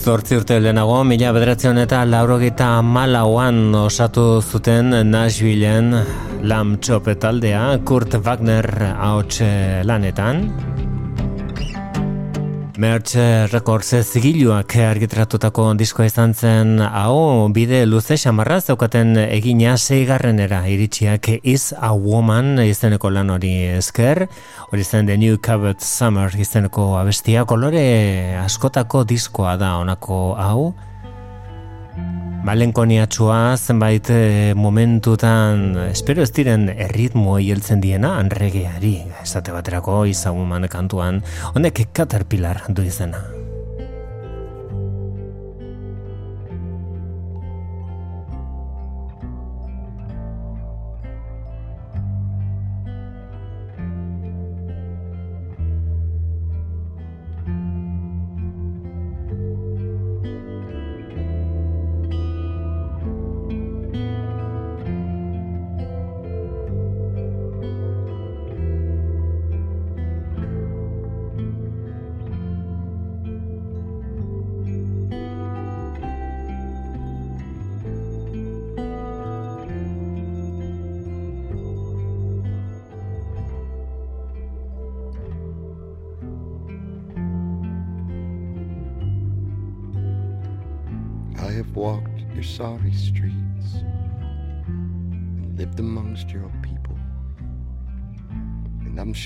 Zortzi 0.04 0.36
urte 0.36 0.58
lehenago, 0.60 0.98
mila 1.08 1.30
bederatzen 1.32 1.78
eta 1.80 2.02
laurogeta 2.04 2.82
malauan 2.84 3.72
osatu 3.86 4.42
zuten 4.44 4.92
Nashvilleen 5.08 5.96
Lam 6.44 6.76
Txopetaldea, 6.84 7.64
Kurt 7.88 8.20
Wagner 8.26 8.68
hauts 9.00 9.40
lanetan. 9.88 10.48
Merch 12.74 13.14
Records 13.52 13.92
zigiluak 14.02 14.74
argitratutako 14.82 15.68
diskoa 15.78 16.08
izan 16.08 16.32
zen. 16.34 16.80
Hau 16.82 17.46
bide 17.54 17.84
luze 17.86 18.18
xamarra 18.18 18.58
zeukaten 18.62 19.14
egina 19.22 19.76
seigarrenera. 19.78 20.64
Iritsiak 20.66 21.30
Is 21.44 21.68
a 21.78 21.92
Woman 21.94 22.58
izeneko 22.66 23.12
lan 23.14 23.30
hori 23.30 23.52
esker. 23.76 24.26
Hori 24.72 24.84
zen 24.84 25.06
The 25.06 25.18
New 25.22 25.38
Covered 25.38 25.86
Summer 25.86 26.34
izeneko 26.34 26.96
abestia. 26.98 27.46
Kolore 27.46 28.40
askotako 28.42 29.04
diskoa 29.06 29.54
da 29.62 29.76
honako 29.78 30.24
hau 30.42 30.74
Malenkoniatxua 32.44 33.56
zenbait 33.56 34.10
eh, 34.12 34.52
momentutan 34.52 35.78
espero 35.86 36.26
ez 36.26 36.32
diren 36.36 36.66
erritmo 36.74 37.38
hieltzen 37.40 37.80
diena 37.80 38.18
anregeari 38.20 38.98
esate 39.22 39.56
baterako 39.56 40.02
izaguman 40.12 40.68
kantuan 40.68 41.24
honek 41.54 41.86
Caterpillar 41.96 42.66
du 42.68 42.84
izena. 42.84 43.24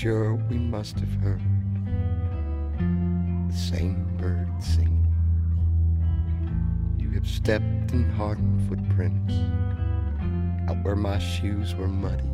Sure 0.00 0.36
we 0.48 0.56
must 0.56 1.00
have 1.00 1.12
heard 1.14 1.42
the 3.48 3.56
same 3.56 4.06
bird 4.16 4.48
singing. 4.62 5.12
You 6.96 7.10
have 7.10 7.26
stepped 7.26 7.90
in 7.90 8.08
hardened 8.10 8.68
footprints 8.68 9.34
out 10.70 10.84
where 10.84 10.94
my 10.94 11.18
shoes 11.18 11.74
were 11.74 11.88
muddy. 11.88 12.30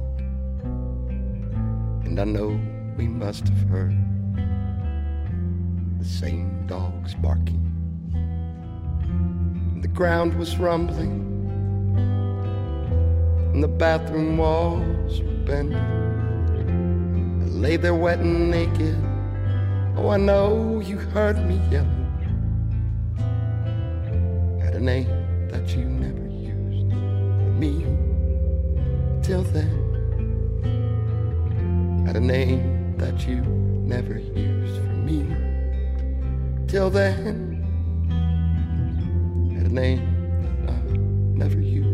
And 2.04 2.20
I 2.20 2.24
know 2.24 2.60
we 2.98 3.08
must 3.08 3.48
have 3.48 3.68
heard 3.70 3.96
the 5.98 6.04
same 6.04 6.66
dogs 6.66 7.14
barking. 7.14 7.73
The 9.84 9.88
ground 9.88 10.32
was 10.38 10.56
rumbling, 10.56 11.20
and 13.52 13.62
the 13.62 13.68
bathroom 13.68 14.38
walls 14.38 15.20
were 15.20 15.44
bending 15.44 15.76
I 17.42 17.44
lay 17.44 17.76
there 17.76 17.94
wet 17.94 18.18
and 18.20 18.50
naked. 18.50 18.96
Oh, 19.98 20.08
I 20.08 20.16
know 20.16 20.80
you 20.80 20.96
heard 20.96 21.36
me 21.46 21.60
yell. 21.70 21.84
Had 24.62 24.74
a 24.74 24.80
name 24.80 25.06
that 25.50 25.76
you 25.76 25.84
never 25.84 26.28
used 26.30 26.90
for 26.90 27.50
me 27.60 27.84
till 29.22 29.42
then. 29.42 29.76
Had 32.06 32.16
a 32.16 32.20
name 32.20 32.96
that 32.96 33.28
you 33.28 33.42
never 33.42 34.16
used 34.18 34.76
for 34.82 34.94
me 35.04 35.26
till 36.68 36.88
then 36.88 37.53
name, 39.74 40.00
uh, 40.68 40.72
never 41.36 41.60
you. 41.60 41.93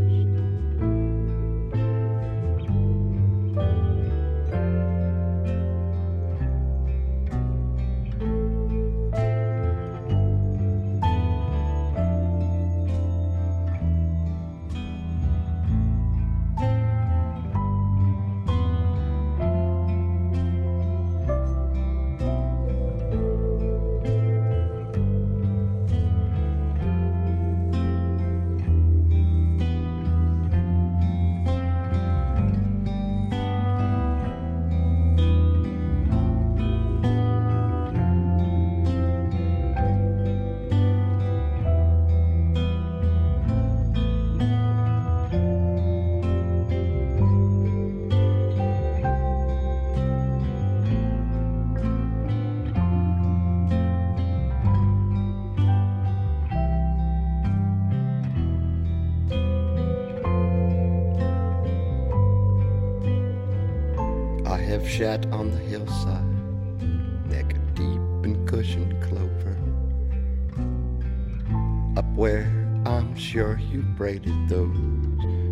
Braided 74.01 74.49
those 74.49 74.79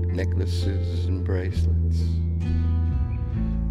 necklaces 0.06 1.04
and 1.04 1.22
bracelets. 1.22 1.98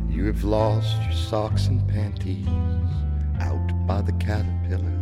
You 0.08 0.26
have 0.26 0.44
lost 0.44 1.02
your 1.02 1.14
socks 1.14 1.66
and 1.66 1.88
panties 1.88 2.48
out 3.40 3.88
by 3.88 4.02
the 4.02 4.12
caterpillar 4.20 4.94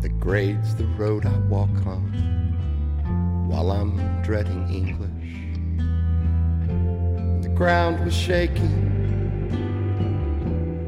that 0.00 0.18
grades 0.18 0.74
the 0.74 0.86
road 0.98 1.24
I 1.24 1.38
walk 1.46 1.70
on 1.86 3.46
while 3.48 3.70
I'm 3.70 4.20
dreading 4.24 4.68
English 4.68 5.54
The 7.44 7.54
ground 7.54 8.04
was 8.04 8.12
shaking, 8.12 8.74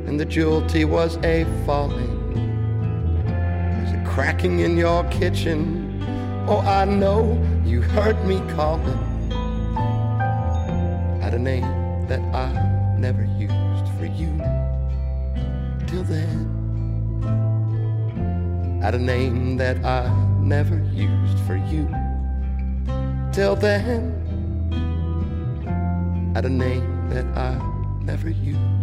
and 0.08 0.18
the 0.18 0.26
jewelty 0.26 0.84
was 0.84 1.18
a 1.18 1.44
falling. 1.64 2.16
There's 3.24 3.92
a 3.92 4.04
cracking 4.10 4.58
in 4.58 4.76
your 4.76 5.04
kitchen. 5.04 5.79
Oh, 6.52 6.58
I 6.58 6.84
know 6.84 7.40
you 7.64 7.80
heard 7.80 8.24
me 8.26 8.40
calling. 8.56 8.98
Had 11.22 11.32
a 11.32 11.38
name 11.38 11.62
that 12.08 12.18
I 12.34 12.50
never 12.98 13.22
used 13.38 13.88
for 13.96 14.06
you 14.06 14.36
till 15.86 16.02
then. 16.02 16.50
Had 18.82 18.96
a 18.96 18.98
name 18.98 19.58
that 19.58 19.84
I 19.84 20.12
never 20.40 20.78
used 20.92 21.38
for 21.46 21.54
you 21.54 21.88
till 23.32 23.54
then 23.54 24.20
at 26.34 26.44
a 26.44 26.48
name 26.48 27.10
that 27.10 27.26
I 27.36 27.54
never 28.02 28.28
used. 28.28 28.79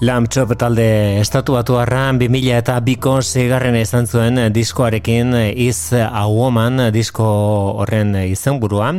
Lamp 0.00 0.30
Chop 0.32 0.54
talde 0.56 1.20
estatuatu 1.20 1.74
arran 1.76 2.16
2000 2.16 2.54
eta 2.56 2.78
biko 2.80 3.18
zigarren 3.20 3.76
izan 3.76 4.06
zuen 4.08 4.40
diskoarekin 4.48 5.34
Is 5.52 5.92
a 5.92 6.22
Woman 6.24 6.86
disko 6.94 7.26
horren 7.82 8.14
izen 8.22 8.56
burua. 8.62 8.94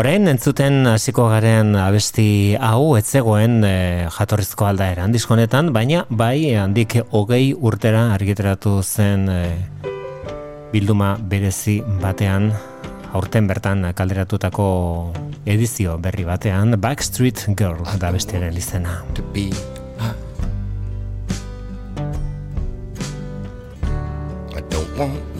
Horein 0.00 0.32
entzuten 0.32 0.88
hasiko 0.88 1.28
garen 1.28 1.76
abesti 1.76 2.56
hau 2.56 2.96
etzegoen 2.96 3.60
e, 3.68 3.74
jatorrizko 4.16 4.70
aldaeran 4.70 5.12
diskonetan, 5.12 5.74
baina 5.76 6.06
bai 6.08 6.56
handik 6.56 7.02
hogei 7.12 7.52
urtera 7.52 8.14
argiteratu 8.16 8.80
zen 8.80 9.28
e, 9.28 9.40
bilduma 10.72 11.18
berezi 11.20 11.82
batean 12.00 12.54
aurten 13.12 13.44
bertan 13.44 13.90
kalderatutako 13.92 14.68
edizio 15.44 16.00
berri 16.00 16.24
batean 16.24 16.80
Backstreet 16.80 17.44
Girl 17.52 17.84
da 18.00 18.16
bestiaren 18.16 18.56
izena. 18.56 19.02
嗯 24.98 25.35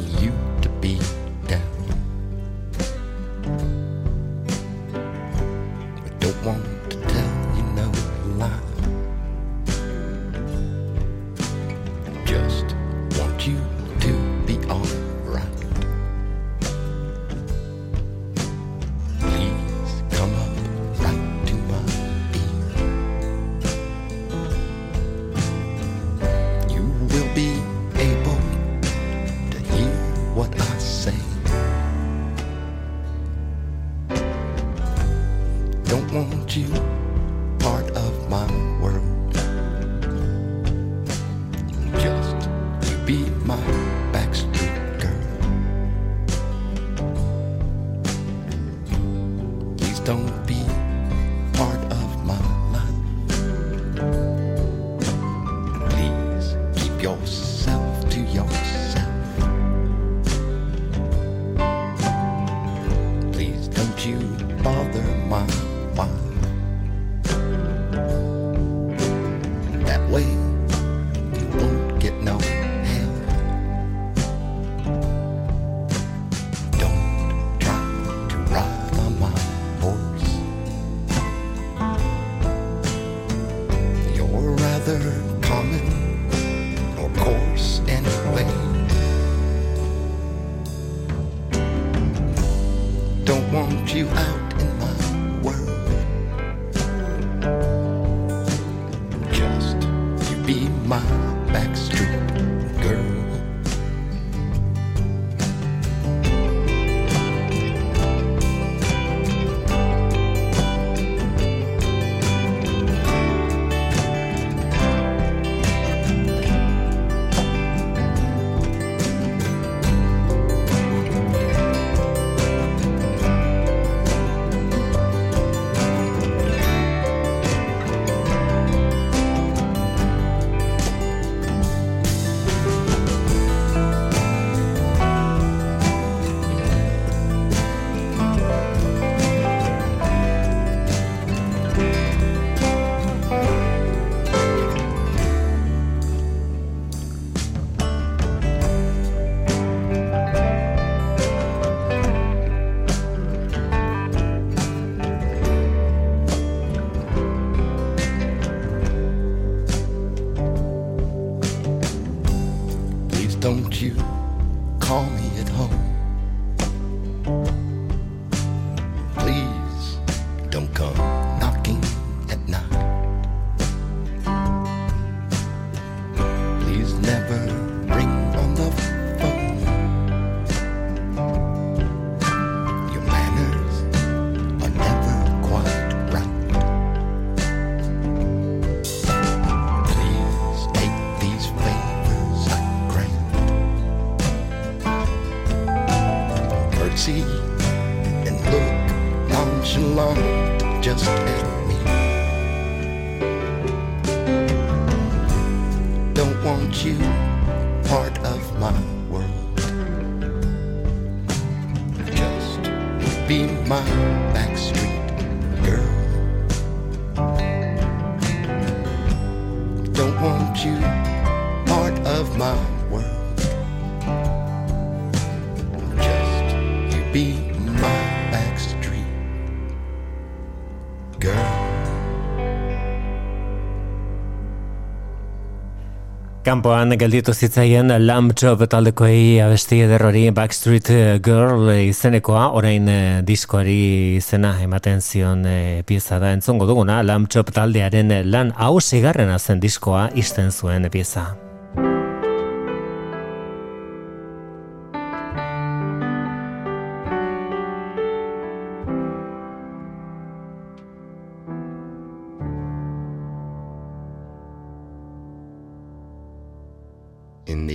Kampoan 236.57 236.95
gelditu 236.97 237.35
zitzaien 237.37 237.93
Lamb 238.07 238.33
taldekoei 238.33 239.43
abesti 239.45 239.83
ederrori 239.85 240.31
Backstreet 240.33 240.89
Girl 241.21 241.69
izenekoa, 241.75 242.47
orain 242.57 242.89
eh, 242.89 243.21
diskoari 243.29 244.17
izena 244.17 244.55
ematen 244.65 245.05
zion 245.05 245.45
eh, 245.45 245.85
pieza 245.85 246.17
da 246.17 246.33
entzongo 246.33 246.65
duguna, 246.65 247.03
Lamb 247.05 247.29
taldearen 247.29 248.23
lan 248.33 248.57
hau 248.57 248.79
zigarrena 248.81 249.37
zen 249.37 249.61
diskoa 249.61 250.09
izten 250.17 250.49
zuen 250.49 250.89
pieza. 250.89 251.35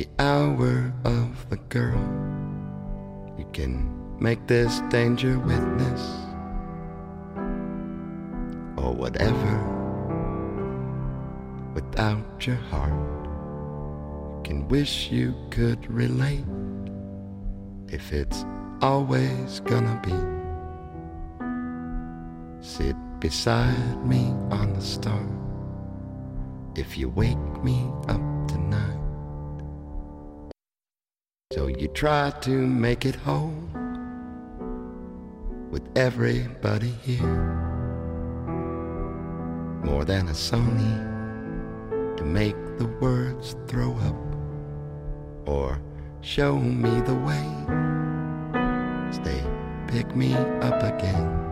The 0.02 0.24
hour 0.24 0.92
of 1.06 1.48
the 1.52 1.58
girl, 1.70 2.02
you 3.38 3.46
can 3.54 3.88
make 4.20 4.48
this 4.48 4.82
danger 4.90 5.38
witness 5.38 6.02
or 8.78 8.96
whatever 8.96 9.54
without 11.76 12.48
your 12.48 12.56
heart. 12.56 12.94
You 14.38 14.42
can 14.44 14.68
wish 14.70 15.12
you 15.12 15.36
could 15.52 15.88
relate 15.92 16.46
if 17.90 18.12
it's 18.12 18.44
always 18.82 19.60
gonna 19.60 20.02
be. 20.02 20.18
Sit 22.66 22.96
beside 23.20 24.04
me 24.04 24.34
on 24.50 24.74
the 24.74 24.82
star 24.82 25.22
if 26.76 26.98
you 26.98 27.10
wake 27.10 27.64
me 27.64 27.86
up 28.08 28.48
tonight. 28.48 29.01
Try 31.94 32.32
to 32.42 32.50
make 32.50 33.06
it 33.06 33.16
whole 33.16 33.54
with 35.70 35.84
everybody 35.96 36.90
here. 37.04 37.22
More 39.84 40.06
than 40.06 40.30
a 40.30 40.32
Sony 40.32 42.18
to 42.18 42.24
make 42.24 42.56
the 42.78 42.88
words 43.02 43.56
throw 43.68 43.92
up 43.98 45.48
or 45.48 45.80
show 46.22 46.58
me 46.58 47.02
the 47.02 47.16
way. 47.16 47.46
They 49.24 49.44
pick 49.88 50.16
me 50.16 50.34
up 50.34 50.82
again. 50.82 51.51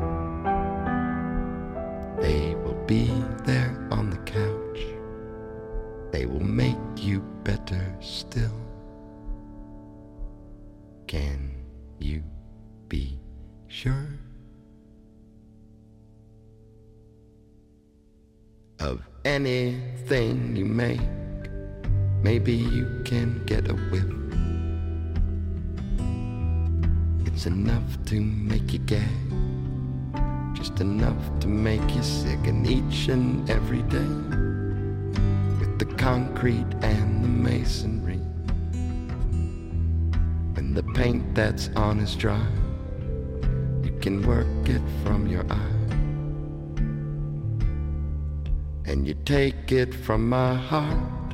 My 50.29 50.53
heart 50.53 51.33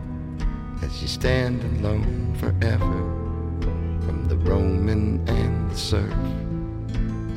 as 0.81 1.01
you 1.01 1.07
stand 1.09 1.61
alone 1.65 2.33
forever 2.39 2.95
from 4.05 4.25
the 4.29 4.37
Roman 4.37 5.19
and 5.27 5.69
the 5.69 5.75
surf 5.75 6.13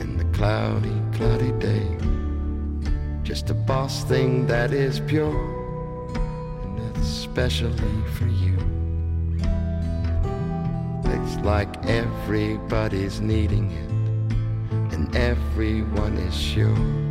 and 0.01 0.21
the 0.21 0.25
cloudy, 0.37 0.95
cloudy 1.15 1.51
day. 1.59 1.89
Just 3.25 3.51
a 3.51 3.55
boss 3.55 4.05
thing 4.05 4.47
that 4.47 4.73
is 4.73 5.01
pure 5.01 5.35
and 6.63 6.97
especially 6.99 8.03
for 8.15 8.29
you 8.29 8.57
It's 11.07 11.37
like 11.45 11.85
everybody's 11.87 13.21
needing 13.21 13.73
it, 13.73 13.91
and 14.95 15.15
everyone 15.17 16.17
is 16.19 16.37
sure. 16.37 17.08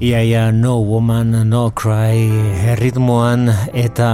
Iaia 0.00 0.48
No 0.50 0.80
Woman 0.80 1.44
No 1.50 1.70
Cry 1.76 2.24
ritmoan 2.80 3.50
eta 3.76 4.08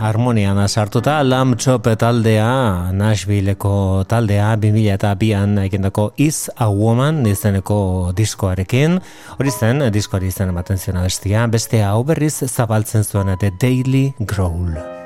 harmonian 0.00 0.56
sartuta 0.68 1.20
Lamb 1.22 1.58
Chop 1.60 1.84
taldea 2.00 2.88
Nashvilleko 2.96 4.04
taldea 4.08 4.56
2000 4.56 4.94
eta 4.96 5.14
bian 5.20 5.58
egindako 5.60 6.14
Is 6.16 6.48
a 6.56 6.70
Woman 6.72 7.26
izeneko 7.28 8.12
diskoarekin. 8.16 9.02
Hori 9.36 9.52
zen 9.52 9.84
diskoari 9.92 10.32
izan 10.32 10.48
ematen 10.48 10.80
zion 10.80 11.04
bestia 11.04 11.46
beste 11.46 11.82
hau 11.84 12.04
berriz 12.04 12.38
zabaltzen 12.48 13.04
zuen 13.04 13.36
The 13.36 13.52
Daily 13.60 14.14
Growl 14.20 14.97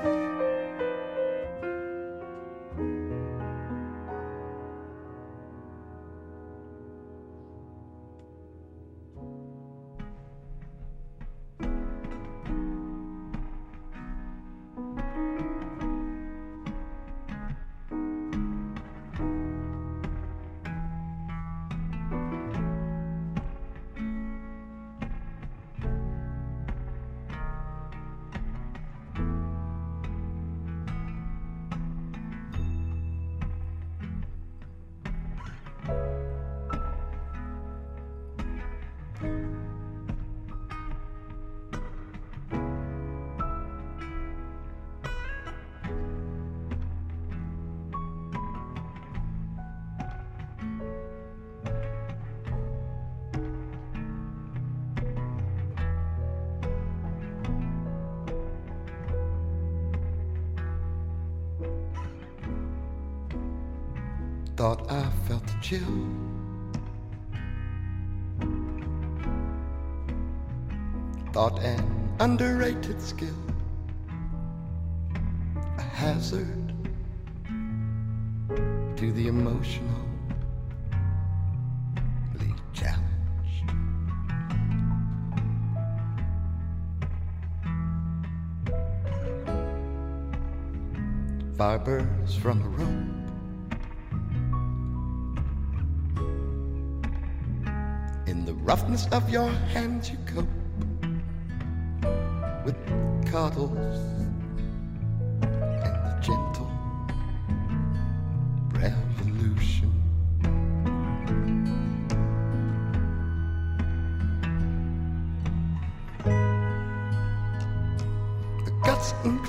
and 119.24 119.40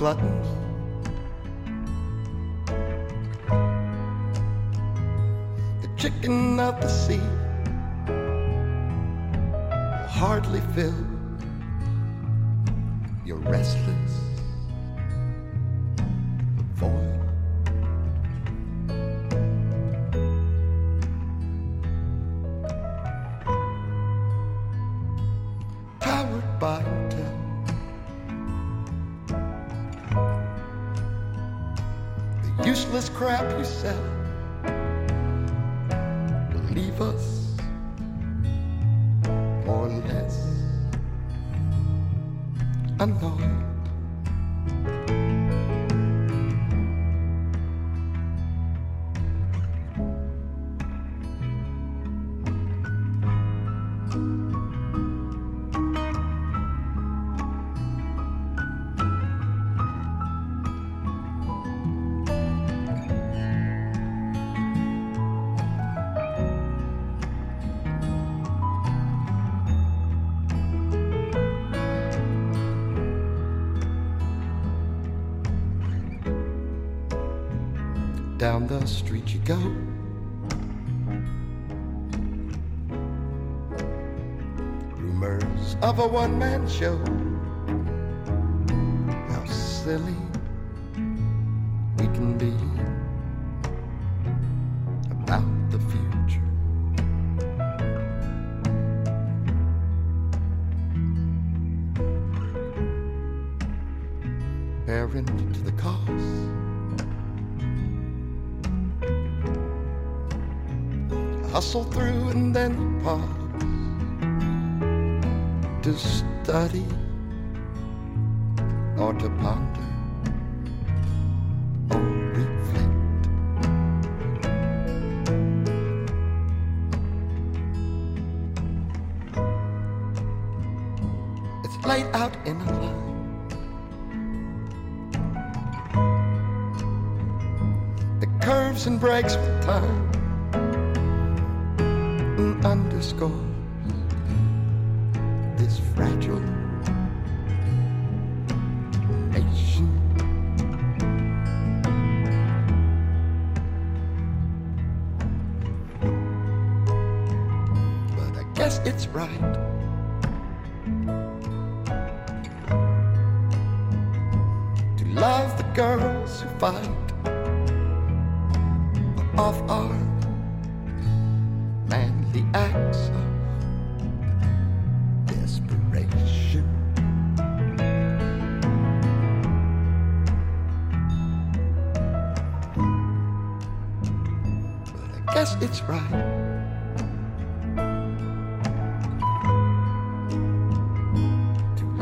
The 5.82 5.88
chicken 5.96 6.60
of 6.60 6.80
the 6.80 6.88
sea 6.88 7.20
will 8.08 10.06
hardly 10.08 10.60
fill 10.74 10.94
your 13.24 13.38
restless. 13.38 14.33
one 86.14 86.38
man 86.38 86.64
show. 86.68 87.13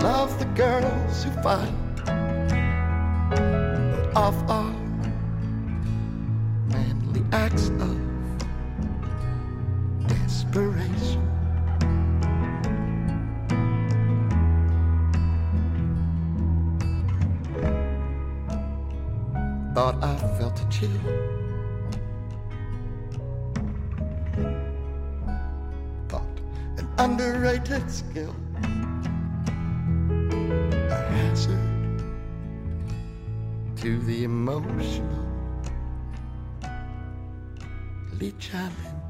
love 0.02 0.36
the 0.40 0.44
girls 0.56 1.22
who 1.22 1.30
fight 1.42 1.72
of 4.16 4.50
our 4.50 4.72
manly 6.66 7.24
acts 7.30 7.68
of 7.68 7.96
desperation. 10.08 11.22
Thought 19.72 20.02
I 20.02 20.16
felt 20.36 20.60
a 20.60 20.68
chill. 20.68 20.90
Thought 26.08 26.40
an 26.76 26.88
underrated 26.98 27.88
skill. 27.88 28.34
to 33.82 33.98
the 33.98 34.22
emotional, 34.22 35.26
challenged. 38.38 39.01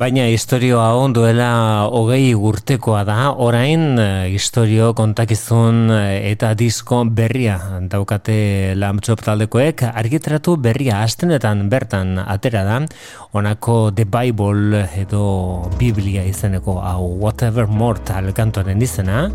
Baina 0.00 0.22
historioa 0.32 0.94
onduela 0.96 1.46
hogei 1.92 2.30
urtekoa 2.32 3.02
da, 3.04 3.34
orain 3.36 3.98
eh, 4.00 4.30
historio 4.32 4.94
kontakizun 4.96 5.90
eh, 5.92 6.30
eta 6.30 6.54
disko 6.56 7.02
berria 7.18 7.58
daukate 7.92 8.36
lamtxop 8.80 9.20
taldekoek, 9.26 9.84
argitratu 9.90 10.54
berria 10.56 11.02
astenetan 11.04 11.66
bertan 11.68 12.14
atera 12.22 12.62
da, 12.64 12.78
onako 13.36 13.74
The 13.92 14.06
Bible 14.08 14.86
edo 15.02 15.26
Biblia 15.76 16.24
izeneko 16.24 16.78
hau 16.80 17.04
Whatever 17.20 17.68
Mortal 17.68 18.32
kantoren 18.32 18.80
izena, 18.80 19.26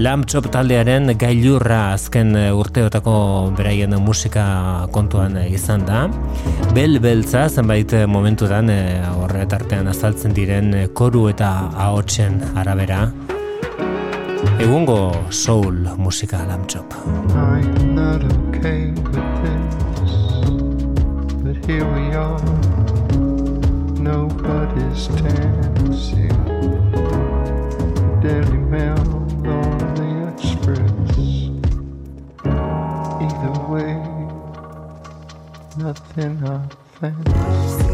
lamtxop 0.00 0.48
taldearen 0.56 1.12
gailurra 1.20 1.82
azken 1.98 2.32
urteotako 2.56 3.18
beraien 3.60 3.92
musika 4.00 4.48
kontuan 4.96 5.36
izan 5.50 5.84
da, 5.84 6.06
bel 6.72 6.96
beltza 6.96 7.44
zenbait 7.52 7.92
momentudan 8.08 8.72
eh, 8.72 9.04
horretartean 9.20 9.97
azaltzen 9.98 10.30
diren 10.30 10.68
eh, 10.78 10.84
koru 10.94 11.24
eta 11.26 11.48
ahotsen 11.74 12.36
arabera. 12.60 13.00
Egungo 14.62 14.98
soul 15.34 15.88
musika 15.98 16.44
lamtxop. 16.46 16.94
I'm 17.34 17.96
not 17.96 18.22
okay 18.22 18.94
with 19.10 19.30
this 19.42 20.14
But 21.42 21.58
here 21.66 21.88
we 21.96 22.14
are. 22.14 22.38
Nobody's 23.98 25.08
dancing. 25.18 26.38
Daily 28.22 28.62
Mail 28.70 29.02
on 29.50 29.82
the 29.98 30.10
Express. 30.30 31.18
Either 33.26 33.54
way 33.72 33.92
Nothing 35.76 36.38
I 36.46 36.60
fancy 37.00 37.87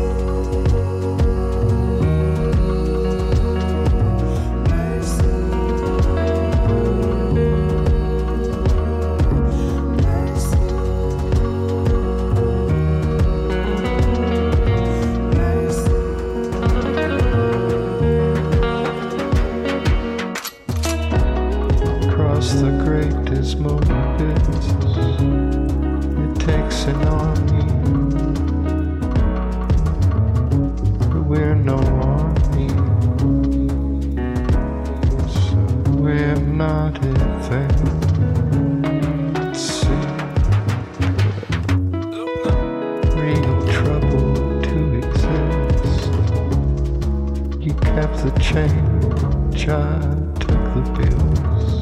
change, 48.55 49.68
I 49.68 49.98
took 50.39 50.62
the 50.74 50.82
bills. 50.97 51.72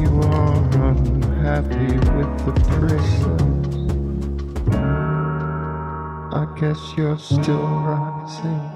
You 0.00 0.10
are 0.32 0.58
unhappy 0.90 1.94
with 2.16 2.32
the 2.44 2.52
prayers. 2.72 3.12
I 6.34 6.44
guess 6.58 6.80
you're 6.96 7.18
still 7.18 7.68
rising. 7.86 8.73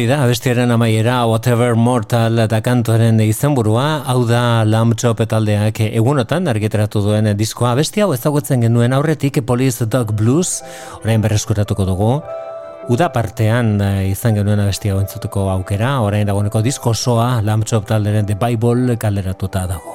Hori 0.00 0.08
da, 0.08 0.22
abestiaren 0.24 0.70
amaiera, 0.72 1.26
whatever 1.28 1.74
mortal 1.76 2.40
eta 2.40 2.62
kantuaren 2.64 3.18
izenburua, 3.20 4.00
hau 4.08 4.22
da 4.24 4.62
Lamb 4.64 4.94
Chop 4.96 5.20
etaldeak 5.20 5.82
egunotan 5.90 6.48
argiteratu 6.48 7.02
duen 7.04 7.28
diskoa. 7.36 7.74
Abesti 7.74 8.00
hau 8.00 8.14
ezagutzen 8.16 8.64
genuen 8.64 8.96
aurretik 8.96 9.42
Police 9.44 9.84
Dog 9.84 10.14
Blues, 10.16 10.62
orain 11.02 11.20
berreskuratuko 11.20 11.84
dugu. 11.84 12.10
Uda 12.88 13.10
partean 13.12 13.76
eh, 13.84 14.08
izan 14.14 14.40
genuen 14.40 14.64
abesti 14.64 14.88
hau 14.88 15.04
aukera, 15.58 15.98
orain 16.00 16.24
dagoeneko 16.24 16.64
disko 16.64 16.94
soa 16.94 17.42
Lamb 17.44 17.68
Chop 17.68 17.84
talderen 17.84 18.24
The 18.24 18.40
Bible 18.40 18.96
kalderatuta 18.96 19.66
dago. 19.68 19.89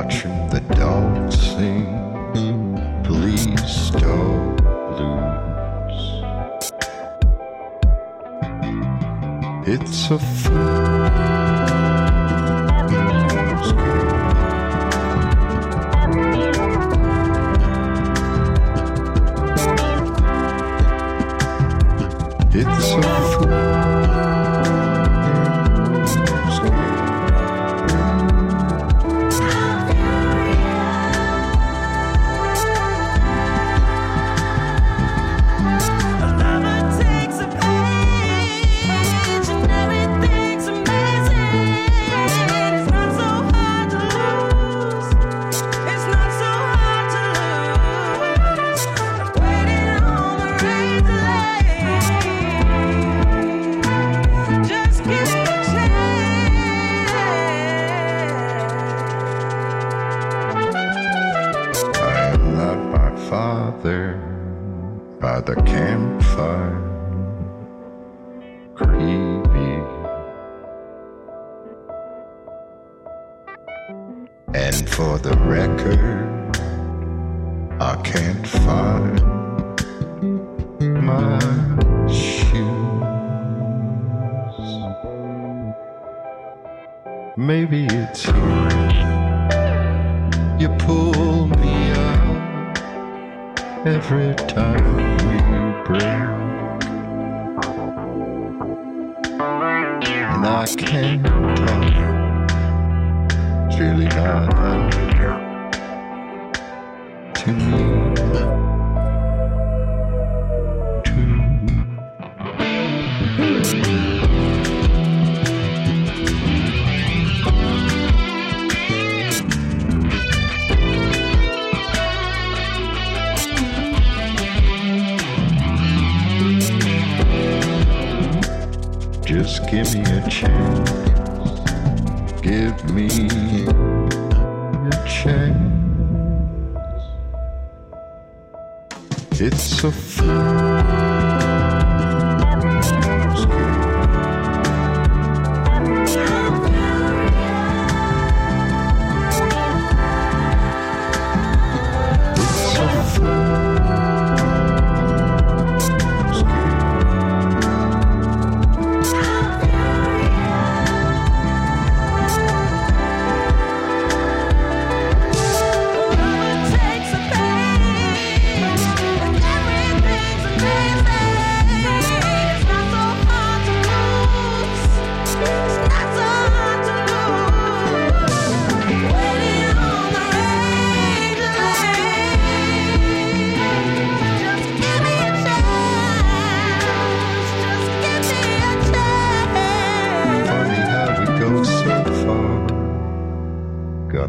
Watching 0.00 0.48
the 0.50 0.60
dogs 0.76 1.36
sing. 1.36 1.90
Please 3.02 3.90
don't 3.90 4.56
lose. 4.96 6.22
It's 9.66 10.10
a 10.12 10.18
fool. 10.20 11.48
It's 22.54 22.92
a 22.92 23.27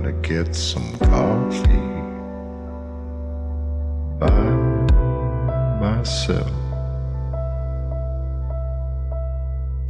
gonna 0.02 0.14
get 0.22 0.56
some 0.56 0.98
coffee 1.00 1.90
by 4.18 4.30
myself. 5.82 6.50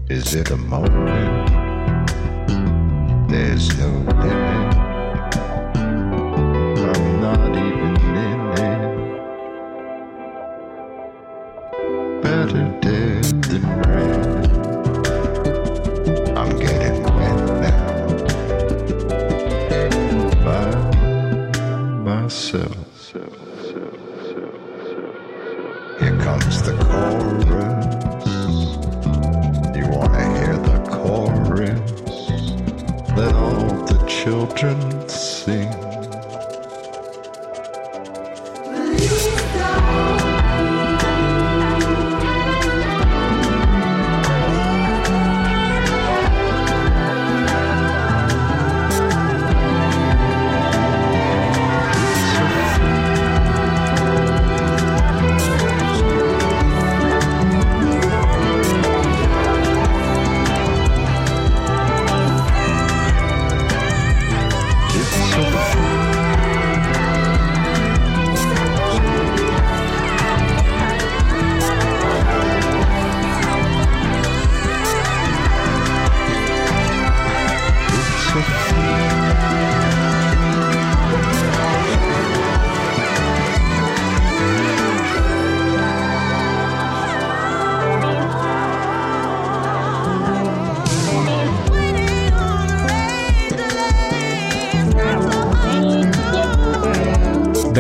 Is 0.10 0.34
it 0.34 0.50
a 0.50 0.58
moment? 0.58 1.50
There's 3.30 3.78
no 3.78 3.88
limit. 3.88 4.39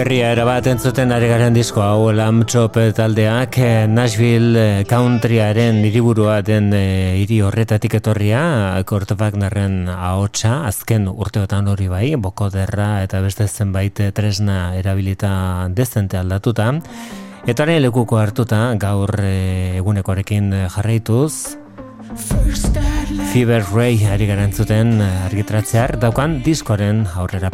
Berria 0.10 0.32
erabat 0.34 0.66
entzuten 0.66 1.12
ari 1.14 1.28
garen 1.30 1.54
disko 1.54 1.84
hau 1.86 2.08
Lamb 2.10 2.48
Chop 2.50 2.80
taldeak 2.98 3.60
eh, 3.62 3.86
Nashville 3.86 4.58
eh, 4.58 4.86
countryaren 4.90 5.84
hiriburua 5.86 6.40
den 6.42 6.72
eh, 6.74 7.20
hiri 7.20 7.38
horretatik 7.46 7.94
etorria 8.00 8.40
Kurt 8.90 9.14
Wagnerren 9.20 9.84
ahotsa 9.94 10.64
azken 10.66 11.06
urteotan 11.12 11.70
hori 11.70 11.86
bai 11.92 12.16
bokoderra 12.18 13.04
eta 13.04 13.22
beste 13.22 13.46
zenbait 13.46 14.02
tresna 14.18 14.74
erabilita 14.80 15.70
dezente 15.78 16.18
aldatuta. 16.18 16.72
Eta 17.46 17.68
hori 17.68 17.78
lekuko 17.78 18.18
hartuta 18.18 18.64
gaur 18.82 19.14
egunekoarekin 19.22 20.56
jarraituz. 20.74 21.54
Fever 23.30 23.62
Ray 23.76 24.10
ari 24.10 24.26
garantzuten 24.26 25.04
argitratzear 25.06 26.00
daukan 26.02 26.42
diskoaren 26.42 27.06
aurrera 27.14 27.54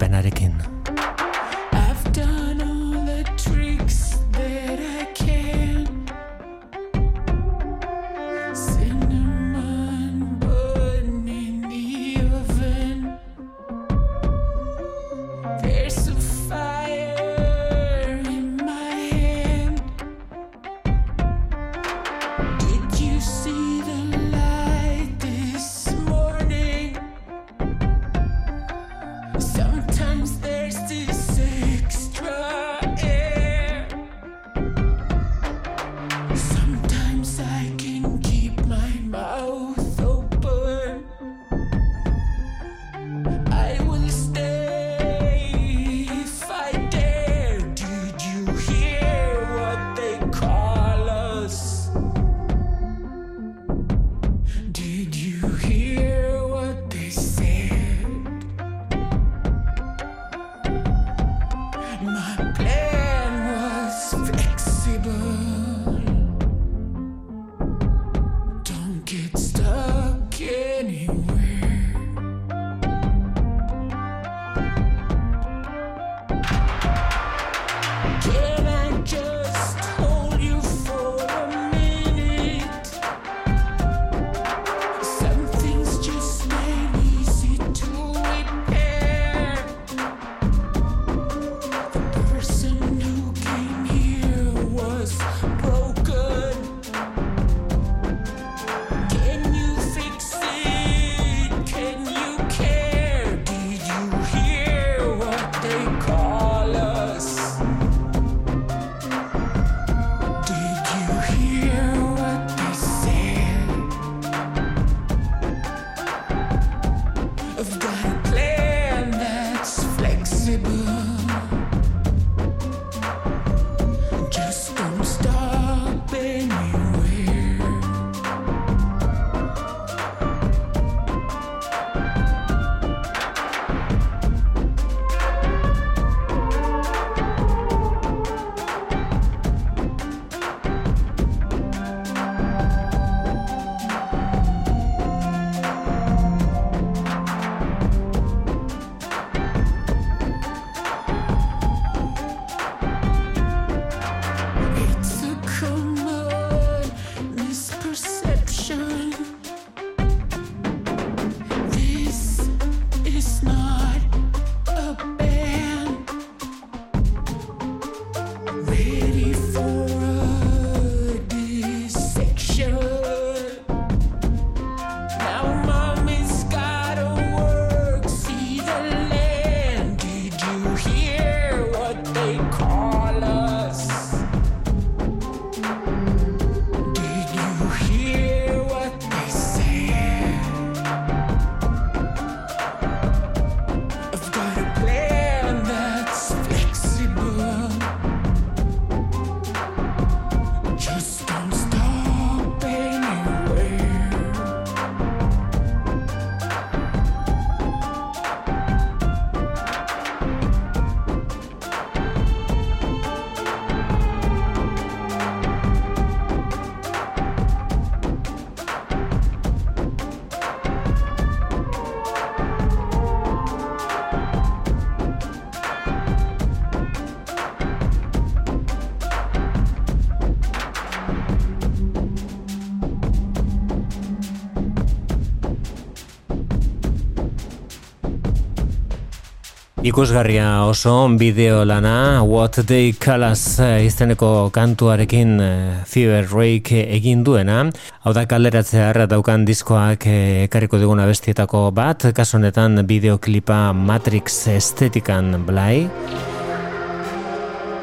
Ikusgarria 239.86 240.66
oso 240.66 241.08
bideo 241.14 241.60
lana 241.64 242.24
What 242.24 242.66
They 242.66 242.94
Call 242.94 243.22
Us 243.22 243.60
eh, 243.60 243.86
izeneko 243.86 244.50
kantuarekin 244.50 245.34
eh, 245.38 245.84
Fever 245.86 246.26
Rake 246.32 246.88
egin 246.96 247.22
duena. 247.24 247.60
Hau 248.02 248.14
da 248.18 248.24
kalderatzea 248.26 249.06
daukan 249.06 249.46
diskoak 249.46 250.08
eh, 250.10 250.48
ekarriko 250.48 250.80
diguna 250.82 251.06
bestietako 251.06 251.70
bat, 251.70 252.08
kasu 252.18 252.40
honetan 252.40 252.82
bideoklipa 252.82 253.76
Matrix 253.78 254.48
estetikan 254.56 255.46
blai. 255.46 255.86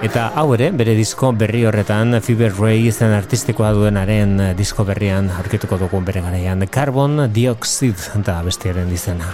Eta 0.03 0.33
hau 0.35 0.49
ere, 0.57 0.73
bere 0.75 0.97
disko 0.99 1.31
berri 1.31 1.63
horretan 1.71 2.19
Fever 2.19 2.51
Ray 2.59 2.89
izen 2.89 3.15
artistikoa 3.15 3.71
duenaren 3.79 4.57
disko 4.59 4.83
berrian 4.91 5.31
aurkituko 5.39 5.79
dugun 5.85 6.03
bere 6.11 6.27
garaian 6.27 6.67
Carbon 6.67 7.29
Dioxide 7.31 8.25
da 8.27 8.41
bestiaren 8.43 8.91
dizena. 8.91 9.31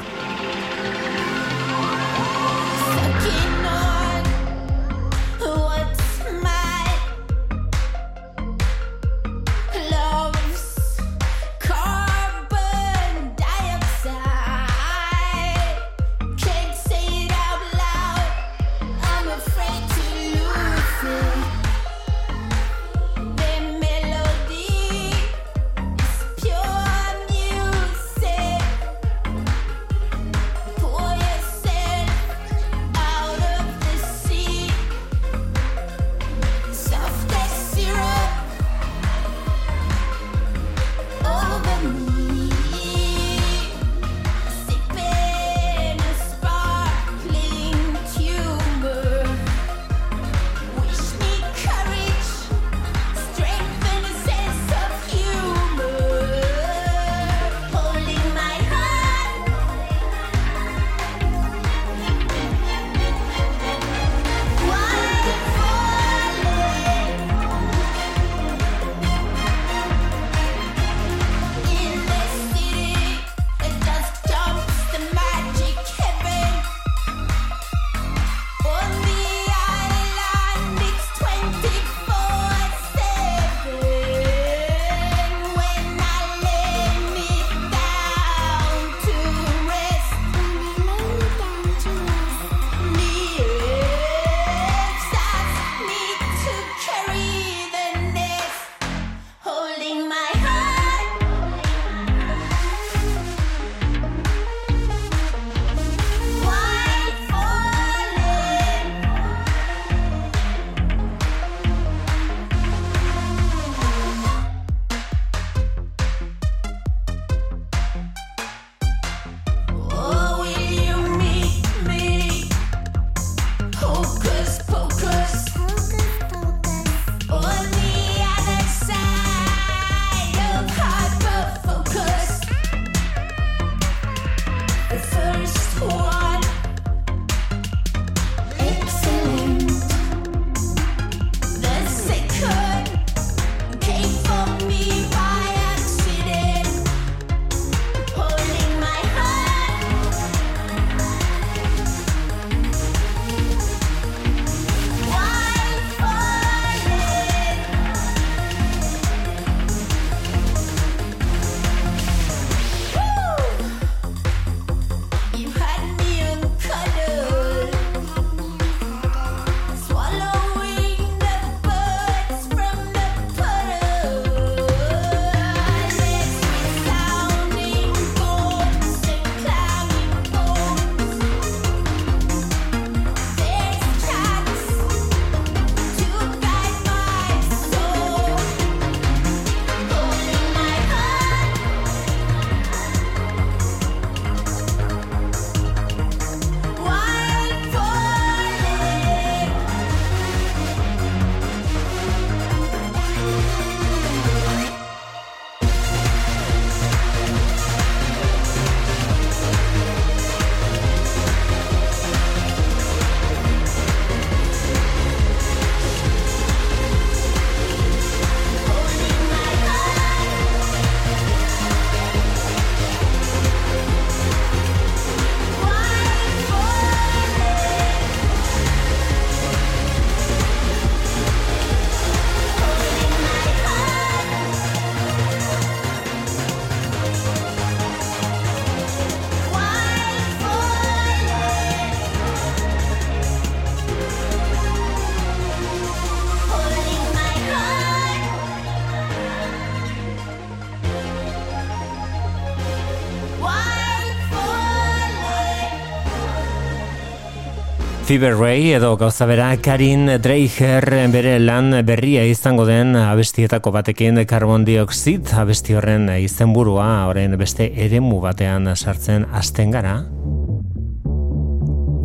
Fever 258.08 258.38
Ray 258.38 258.70
edo 258.72 258.96
gauza 258.96 259.26
bera 259.28 259.50
Karin 259.60 260.08
Dreiger 260.24 260.86
bere 261.12 261.34
lan 261.38 261.74
berria 261.84 262.22
izango 262.24 262.64
den 262.64 262.96
abestietako 262.96 263.68
batekin 263.74 264.22
Carbon 264.24 264.64
Dioxid 264.64 265.28
abesti 265.36 265.76
horren 265.76 266.06
izenburua 266.14 267.04
orain 267.10 267.36
beste 267.36 267.66
eremu 267.68 268.22
batean 268.22 268.70
sartzen 268.72 269.26
hasten 269.28 269.76
gara. 269.76 269.92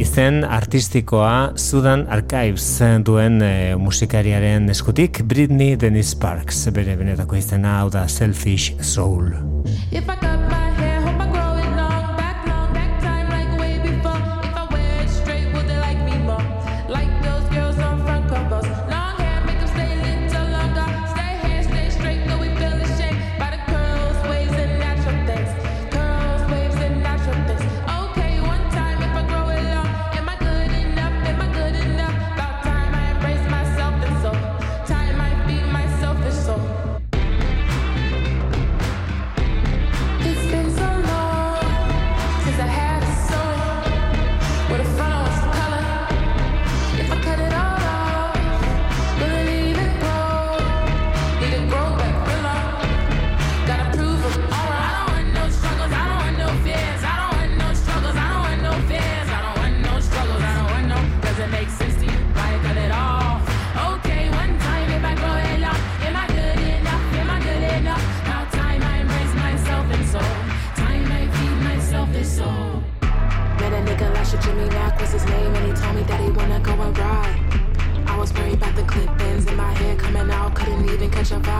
Izen 0.03 0.43
artistikoa 0.43 1.53
Sudan 1.55 2.03
Archives 2.11 2.83
duen 3.07 3.39
e, 3.39 3.77
musikariaren 3.79 4.67
eskutik 4.75 5.23
Britney 5.23 5.77
Dennis 5.79 6.17
Parks 6.19 6.65
bere 6.75 6.99
benetako 6.99 7.39
izena 7.39 7.79
hau 7.79 7.87
da 7.95 8.09
Selfish 8.11 8.75
Soul. 8.83 9.31
If 9.95 10.03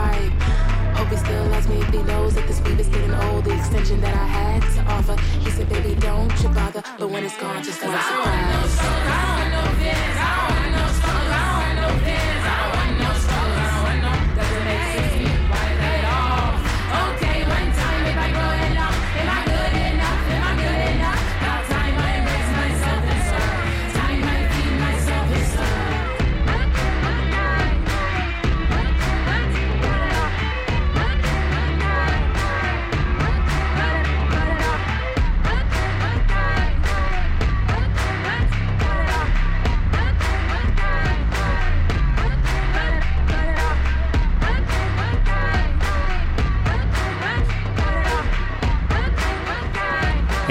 vibe. 0.04 0.32
Hope 0.96 1.08
he 1.08 1.16
still 1.16 1.44
loves 1.46 1.68
me 1.68 1.76
if 1.80 1.88
he 1.88 2.02
knows 2.02 2.34
that 2.34 2.46
this 2.46 2.60
weave 2.62 2.80
is 2.80 2.88
getting 2.88 3.14
old. 3.26 3.44
The 3.44 3.54
extension 3.56 4.00
that 4.00 4.14
I 4.14 4.26
had 4.38 4.62
to 4.74 4.80
offer. 4.92 5.16
He 5.44 5.50
said, 5.50 5.68
baby, 5.68 5.94
don't 6.00 6.34
you 6.42 6.48
bother. 6.48 6.82
But 6.98 7.08
when 7.10 7.24
it's 7.24 7.38
gone, 7.38 7.62
just 7.62 7.82
want 7.82 7.94
to 7.96 8.02
surprise. 8.02 8.78
I 8.80 9.40
don't 9.40 9.50
know 9.54 9.68
this. 9.82 10.16
I 10.18 10.48
don't 10.48 10.58
know 10.58 10.63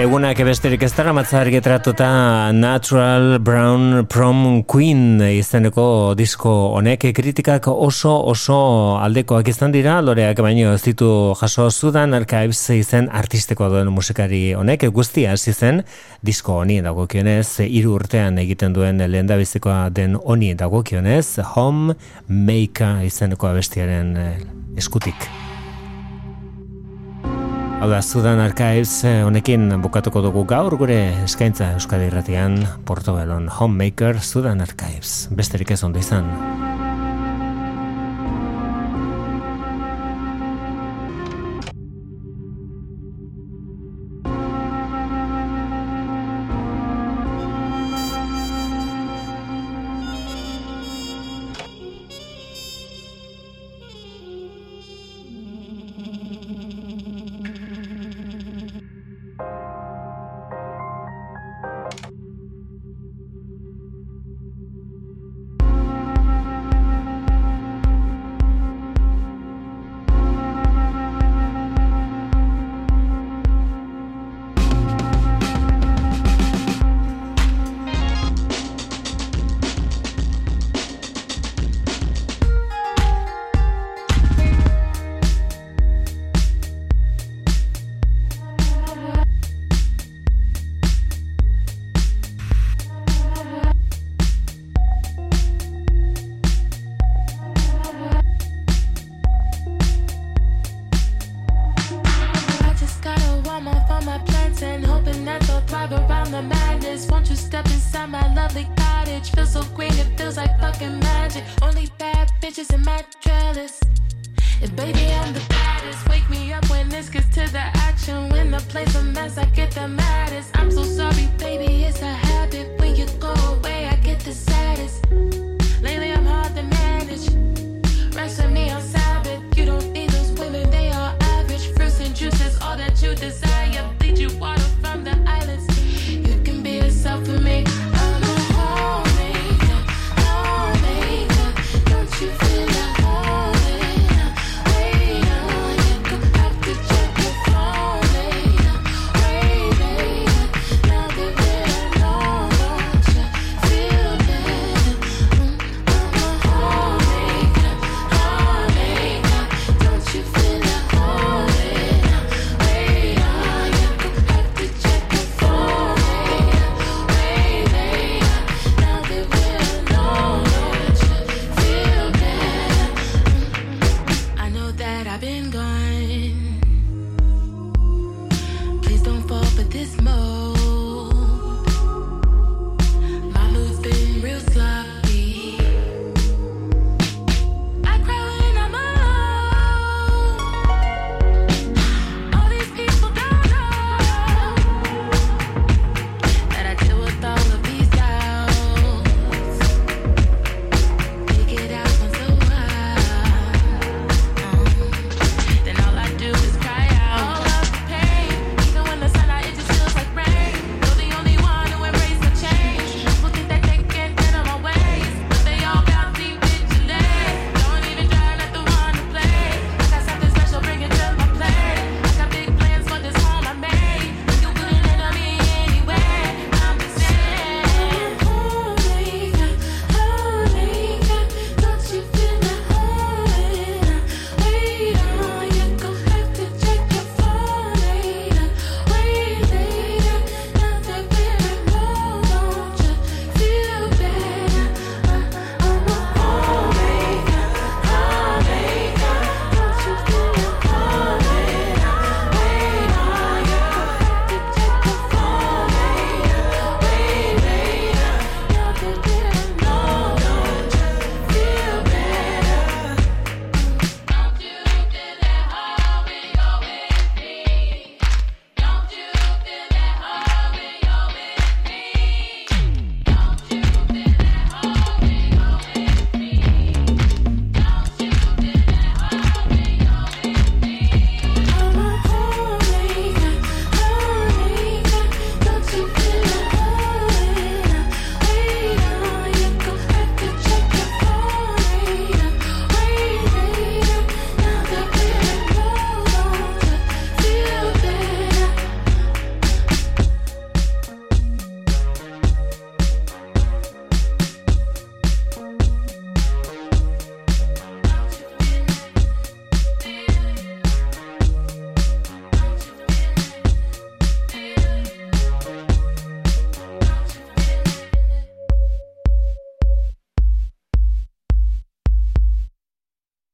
Egunak 0.03 0.35
besterik 0.43 0.81
ez 0.83 0.89
dara 0.97 1.13
matzar 1.15 1.47
getratuta 1.47 2.07
Natural 2.51 3.37
Brown 3.39 4.01
Prom 4.11 4.63
Queen 4.67 5.21
izeneko 5.23 5.85
disko 6.19 6.51
honek 6.75 7.05
kritikak 7.15 7.69
oso 7.71 8.11
oso 8.33 8.57
aldekoak 8.99 9.47
izan 9.53 9.71
dira 9.71 9.93
loreak 10.03 10.41
baino 10.43 10.73
ez 10.73 10.81
ditu 10.83 11.07
jaso 11.39 11.69
zudan 11.71 12.17
archives 12.17 12.75
izen 12.75 13.07
artisteko 13.21 13.69
duen 13.71 13.93
musikari 13.95 14.41
honek 14.59 14.89
guztia 14.91 15.37
hasi 15.37 15.53
zen 15.53 15.79
disko 16.19 16.59
honi 16.65 16.81
dagokionez 16.83 17.63
hiru 17.69 17.95
urtean 18.01 18.43
egiten 18.43 18.75
duen 18.75 18.99
lehen 18.99 19.31
bizikoa 19.31 19.87
den 19.89 20.19
honi 20.19 20.51
dagokionez 20.53 21.39
Home 21.55 21.95
Maker 22.27 23.07
izeneko 23.07 23.53
abestiaren 23.53 24.15
eh, 24.17 24.37
eskutik. 24.75 25.31
Hau 27.83 27.89
da, 27.91 27.97
Sudan 27.99 28.39
Archives 28.39 29.01
eh, 29.03 29.25
honekin 29.27 29.65
bukatuko 29.83 30.21
dugu 30.23 30.45
gaur 30.47 30.77
gure 30.79 30.95
eskaintza 31.25 31.73
Euskadi 31.75 32.07
Irratian 32.07 32.55
Portobelon 32.87 33.49
Homemaker 33.51 34.21
Sudan 34.23 34.63
Archives. 34.63 35.25
Besterik 35.35 35.75
ez 35.75 35.83
ondo 35.83 35.99
izan. 35.99 36.31